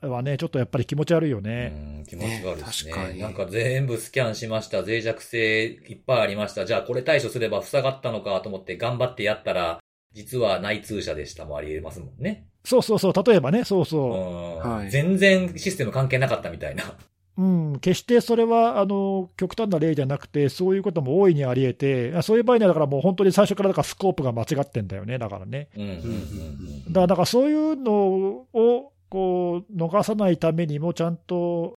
[0.02, 1.72] はね、ちょっとやっぱり気持ち悪いよね。
[1.98, 4.82] うん、気持ち悪いですねね確かになんか全部スキャンしました。
[4.82, 6.64] 脆弱性いっぱいありました。
[6.64, 9.80] じゃあこれ対処すれば塞がったのかと思って頑張ってやったら、
[10.12, 12.46] 実は内通者でしたもあり得ますもんね。
[12.64, 16.84] そうそうそう、例えばね、そううそんはい全然システム関係なかったみたいな。
[16.84, 17.46] う、う
[17.76, 25.68] ん、決してそれはあの極端な例じゃなくて、そういうことも大いにあり得て、あそういう場合にはだからもう本当に最初からだからスコープが間違ってんだよね、だからね。
[25.76, 27.92] うんうんうんだから、だからそういうの
[28.52, 31.74] をこう逃さないためにも、ちゃんと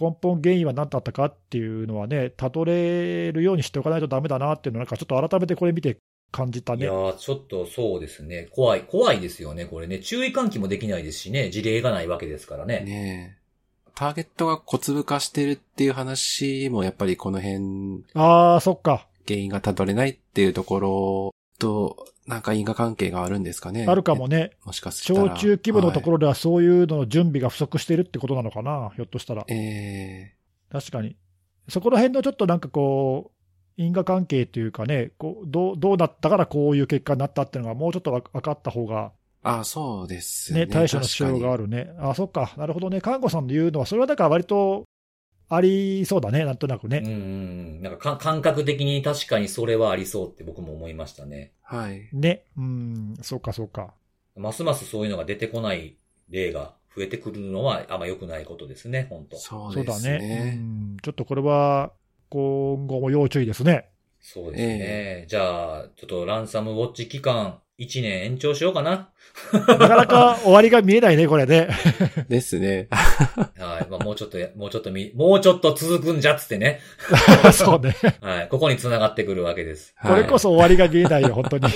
[0.00, 5.98] 根本原因は何だったかっていうのはね、たどれるようにしておかないとダメだなっていうのは、なんかちょっと改めてこれ見て
[6.30, 6.92] 感じたねいや。
[6.92, 8.48] ー、ちょっとそうですね。
[8.52, 9.98] 怖い、怖いですよね、これね。
[9.98, 12.80] 注意喚起もできないですしね、事例がないわけですからね。
[12.80, 13.40] ねえ。
[13.94, 23.86] ターゲットが小粒化してるっていう話もやっぱりこの辺ああ、そっか、原因がたどれないっていうところと、なんか因果関係があるんですかね。
[23.88, 25.34] あるかもね、もしかしたら。
[25.34, 26.12] 小中規模のところ。
[26.12, 29.44] ろではそういうのの準備が不足してるってことなのかな、ひょっとしたら。
[29.48, 30.34] え
[30.70, 31.16] 確かに。
[31.68, 33.39] そこら辺のちょっとなんかこう、
[33.76, 39.12] 因果関係というかね、こうどうどうなったからこういう結果になったっていうのが、もうちょっとわ分かった方が
[39.42, 40.60] あそうですね。
[40.60, 41.64] ね、対処の必要がある。
[41.64, 41.92] るね。
[41.98, 43.00] あ、そっか、なるほどね。
[43.00, 44.84] 看護さんの言うのは、それはだから割と
[45.48, 47.10] ありそうだね、なんとなくうんうんね。
[47.10, 47.14] う
[47.80, 47.82] ん。
[47.82, 51.52] なんかか感覚的に確かにそれはありそうって僕も思いましたね。
[51.62, 52.08] はい。
[52.12, 53.94] ね、うん、そうか、そうか。
[54.36, 55.96] ますますそういうのが出てこない
[56.28, 60.18] 例が増えてくるのはあんま良くないことですね、本当そうそうだですね。
[60.18, 60.54] ね。
[60.56, 61.92] うんちょっとこれは、
[62.30, 63.90] 今後も要注意ですね。
[64.20, 65.24] そうですね。
[65.28, 69.10] じゃあ、ちょっとランサムウォッチ期間1年延長しようかな。
[69.52, 71.68] なかなか終わりが見えないね、これね。
[72.28, 72.88] ですね。
[73.58, 73.90] はい。
[73.90, 76.80] まあ、もうちょっとや、もうちょっとみ、もうちょっと続くんじゃっつってね。
[77.52, 77.96] そうね。
[78.20, 78.48] はい。
[78.48, 79.94] ここに繋がってくるわけです。
[80.02, 81.64] これこそ終わりが見えないよ、本当に。
[81.64, 81.70] ね、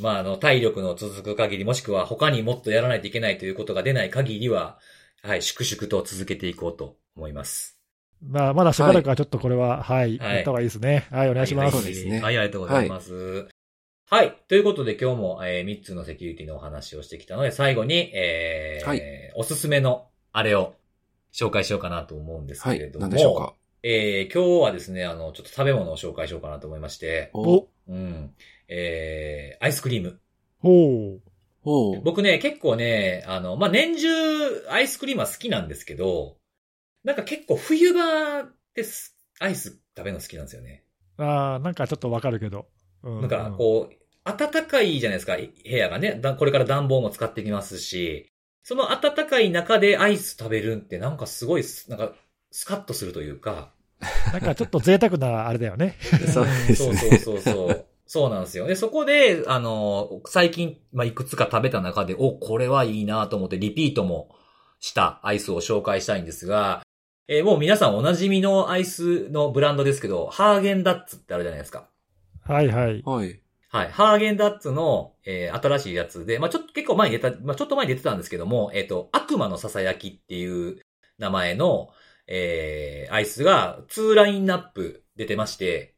[0.00, 4.78] まあ、あの、体力の続く限り、もしくは他にもっとやらないといけないということが出ない限りは、
[5.22, 7.81] はい、粛々と続けていこうと思います。
[8.24, 11.06] まあ、まだしばらくはちょっとこれは、はい、はいやった方がいいですね。
[11.10, 11.76] はい、お願いします。
[11.76, 13.48] そうですねはい、ありがとうございます。
[14.08, 14.36] はい。
[14.48, 19.02] ということで今日も、えー3つのセキュリティのお話をしてきたので、最後に、えーはい
[19.34, 20.74] おすすめのあれを
[21.32, 22.90] 紹介しようかなと思うんですはいけれ。
[22.90, 23.54] ども、何でしょうか？
[23.82, 28.30] えー今日はですね、あの、ちょっと食べ物を紹介しようかなと思いまして、お、うん。
[28.68, 30.20] えーアイスクリーム。
[30.62, 31.20] おう
[31.64, 34.08] おう僕ね、結構ね、あの、まあ、年中
[34.68, 36.36] アイスクリームは好きなんですけど、
[37.04, 38.44] なんか結構冬場
[38.74, 40.84] です、アイス食べるの好きなんですよね。
[41.18, 42.66] ああ、なんかちょっとわかるけど。
[43.02, 46.18] うんなんかこう、暖かいじゃないですか、部屋がね。
[46.20, 48.30] だこれから暖房も使ってきますし、
[48.62, 52.12] その暖かい中でアイス食べるってなんかすごいす、なんか、
[52.52, 53.72] スカッとするというか。
[54.32, 55.96] なんかちょっと贅沢なあれだよね。
[56.32, 56.96] そうですそうね。
[56.96, 57.86] そうそうそう。
[58.06, 58.66] そうなんですよ。
[58.66, 64.36] で、そこで、あの、最近、まあ、いくつか食べた中で、お、これはいいなと思ってリピートも
[64.80, 66.82] したアイスを紹介したいんですが、
[67.28, 71.88] えーもう皆さんお馴染みのアイスのブランドですけど、ハーゲンダッツってあるじゃないですか。
[72.42, 73.02] はいはい。
[73.04, 73.40] はい。
[73.68, 73.90] はい。
[73.90, 80.80] ハーゲンダッツの、えー新しいやつで、まあちょっと結構前に出た、まあちょっと前に出てたんですけども、えっ、と、悪魔のささやきっていう
[81.18, 81.90] 名前の、
[82.26, 85.94] えーアイスが2ラインナップ出てまして、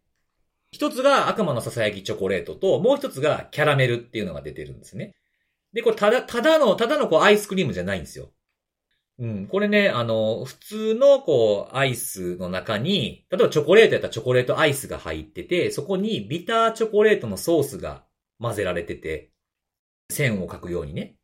[0.73, 5.15] 一つが悪魔のささやきチョコレートと、もう一つがキャラメルっていうのが出てるんですね。
[5.73, 8.31] で、これただ、ただの、ただのこうアイスクリームじゃないんですよ。
[9.19, 9.47] うん。
[9.47, 18.05] これね、あの、普通のこう、アイスの中に、例えばチョコレートやったらチョコレートアイスが入ってて、そこにビターチョコレートのソースが
[18.41, 19.31] 混ぜられてて、
[20.11, 21.17] 線を描くようにね。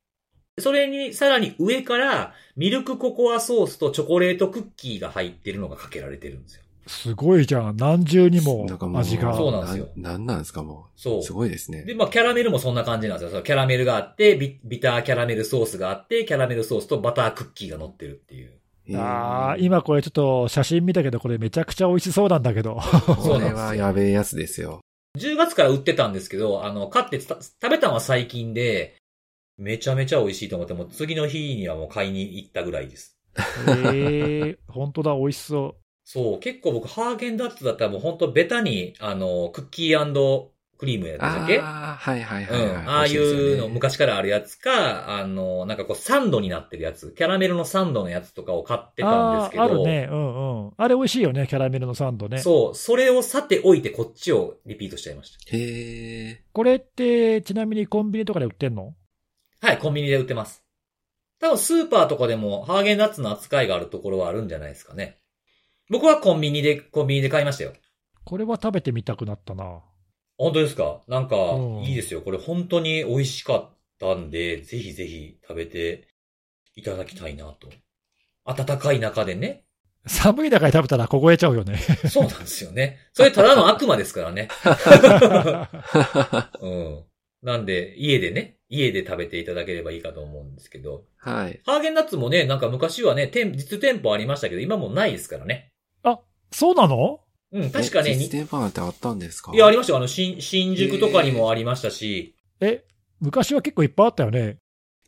[0.59, 6.63] それに、さらに上から、ミルクココアソースとチョコレートクッキーが入ってるのがかけられてるんですよ。
[6.91, 7.77] すごいじゃん。
[7.77, 9.33] 何重にもなんかもう、味が。
[9.37, 11.23] そうなんですよななんなんですか、もそうう。
[11.23, 11.85] すごいですね。
[11.85, 13.31] で、まあ、キャラメルもそんな感じなんですよ。
[13.31, 18.51] そのキャラメルがあってビ、ビターキャラメルソースがあって、キャラメルソースとバタークッキーが乗ってるっていう。
[18.97, 22.81] ああ、今これちょっと写真見たけど、これめちゃくちゃ美味しそうなんだけど。
[23.07, 24.81] そうこれなんですよはやべえやつですよ。
[25.17, 27.39] 10月から売ってたんですけど、あの、買って食
[27.71, 28.97] べたのは最近で、
[29.59, 33.17] めちゃめちゃ美味しいと思って、もう次の日にはもう買いに行ったぐらいです。
[33.85, 35.77] ええ本当だ、美味しそ
[36.13, 40.47] そう、結構僕、ハーゲンダッツだったらもう本当ベタに、あの、クッキー
[40.77, 41.61] クリームやったっけ？
[41.61, 42.89] ああ、はいはいはい、はいうん。
[42.89, 49.05] ああいうの昔からあるやつか、あの、なんかこうサンドになってるやつ、キャラメルのサンドのやつとかを買ってう。
[49.05, 50.09] たんですけど、ああ、あるね。
[50.11, 50.73] うんうん。
[50.77, 52.39] あれ美味しいよね、キャラメルのサンドね。
[52.39, 56.43] そう、それをさておいてこっちをリピートしちゃいましへえ。
[56.53, 58.95] これって、ちなみにコンビニとかで売ってんの？
[59.61, 59.69] た。
[59.69, 60.65] はい、コンビニで売ってます。
[61.39, 65.20] 多分スーパーとかでもハーゲンダッツの扱いがあるところはあるんじゃないですかね。
[65.91, 67.73] 僕はコンビニで、コンビニで買いましたよ。
[68.25, 69.83] これは食べてみたくなったな。
[70.39, 71.01] 本当ですか？
[71.09, 72.23] なんかうん、いいですよ。
[72.23, 76.07] これ本当に美味しかったんで、ぜひぜひ食べて
[76.77, 77.69] いただきたいなと。
[78.47, 79.65] 暖かい中でね。
[80.07, 81.77] 寒い中で食べたら凍えちゃうよね。
[82.09, 82.99] そうなんですよね。
[83.13, 84.49] それただの悪魔ですからね。
[86.63, 87.05] うん。
[87.43, 91.05] なんで、家でね、家で食べていただければいいかと思うんですけど。
[91.19, 91.61] はい。
[91.67, 95.73] ハーゲンダッツもね、なんか昔はね、店実店舗ありましたけど、今もうないですからね。
[96.53, 97.21] そうなの？
[97.53, 99.53] うん、確かね、実店舗なんてあったんですか？
[99.55, 99.99] いや、ありましたよ。
[99.99, 102.85] あの、新、新宿とかにもありましたし、え、
[103.21, 104.57] 昔は結構いっぱいあったよね。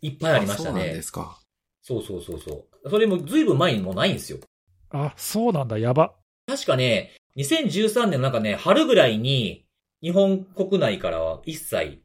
[0.00, 1.02] いっぱいありましたそうなんねで。
[1.02, 1.38] すか。
[1.82, 2.90] そうそうそうそう。
[2.90, 4.38] それもずいぶん前にもうないんですよ。
[4.90, 6.14] あ、そうなんだ、やば。
[6.46, 9.64] 確かね、2013年のなんかね、春ぐらいに、
[10.00, 12.02] 日本国内からは一切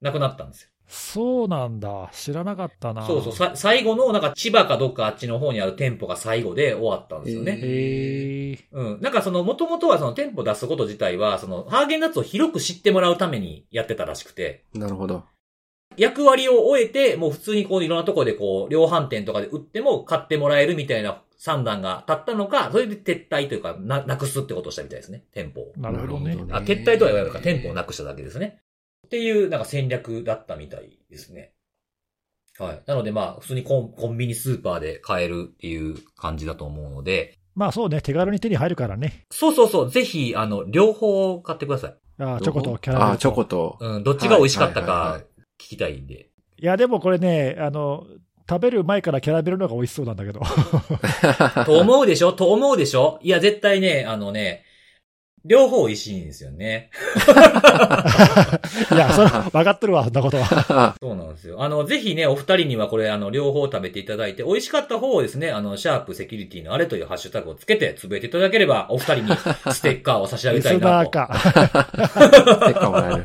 [0.00, 0.70] なくなったんですよ。
[0.88, 2.10] そうなんだ。
[2.12, 3.06] 知らなかったな。
[3.06, 7.58] そうそう、さ、最後の、なんか千葉かどっかあっちの方にある店舗が最後で終わったんですよね。
[7.60, 8.58] へえ。
[8.72, 9.00] うん。
[9.00, 15.24] なんかその、もともとはその店舗出すこと自体は、その、ハーゲンダッツを広く知ってもらうためにやってたらしくて、なるほど。
[15.96, 25.72] 役割を終えて、もう普通にこういろんなところでこう、量販店とかで売っても買ってもらえるみたいな算段が立ったのか、それで撤退というか、な、なくすってことをしたみたいですね、店舗を。
[25.76, 26.36] なるほどね。
[26.50, 28.58] あ、撤退とは言わないのか、店舗をなくしただけですね。
[29.06, 31.52] っていう、なんか戦略だったみたいですね。
[32.58, 32.82] はい。
[32.86, 39.24] なのでまあ、普通にコンコンビニスーパーで買えるっていう感じだと思うので、まあそうね、手軽に手に入るからね。
[39.30, 41.94] そうそうそう、ぜひ、あの、両方買ってください。
[42.18, 43.12] あチョコとキャラメルと。
[43.14, 43.76] あ、チョコと。
[43.80, 45.24] うん、どっちが美味しかったはいはいはいはか
[45.58, 46.30] 聞きたいんで。
[46.58, 48.06] いや、でもこれね、あの、
[48.48, 50.40] 食べる前からキャラメルの方が美味しそうなんだけど。
[51.64, 52.32] と思うでしょ？
[52.32, 53.18] と思うでしょ？
[53.22, 54.64] いや、絶対ね、あのね、
[55.46, 56.90] 両方美味しいんですよね。
[58.92, 60.96] いや、それ、分かってるわ、そんなことは。
[61.00, 61.62] そうなんですよ。
[61.62, 69.36] あの、ぜひね、お二人にはこれ、あの、両方食べていただいて、美味しかった方をですね、あの、シャープセキュリティのあれというハッシュタグをつけて、つぶえていただければ、お二人に
[69.72, 70.86] ステッカーを差し上げたいなと。
[70.86, 71.30] ナーか。
[71.38, 73.24] ステッカーもらえる。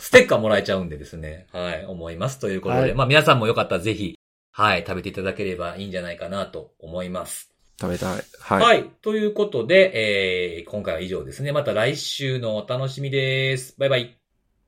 [0.00, 1.46] ステッカーもらえちゃうんでですね。
[1.52, 2.38] はい、思います。
[2.38, 4.16] ということで、はいまあ皆さんもよかったらぜひ、
[4.52, 7.53] はい、食べていただければいいんじゃないかなと思います。
[7.80, 8.22] 食べたい。
[8.40, 8.56] は。
[8.56, 8.90] はいい。
[9.02, 11.52] ということで、えー、今回は以上ですね。
[11.52, 13.74] また来週のお楽しみです。
[13.78, 14.18] バイバイ。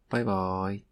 [0.08, 0.85] バイバーイ。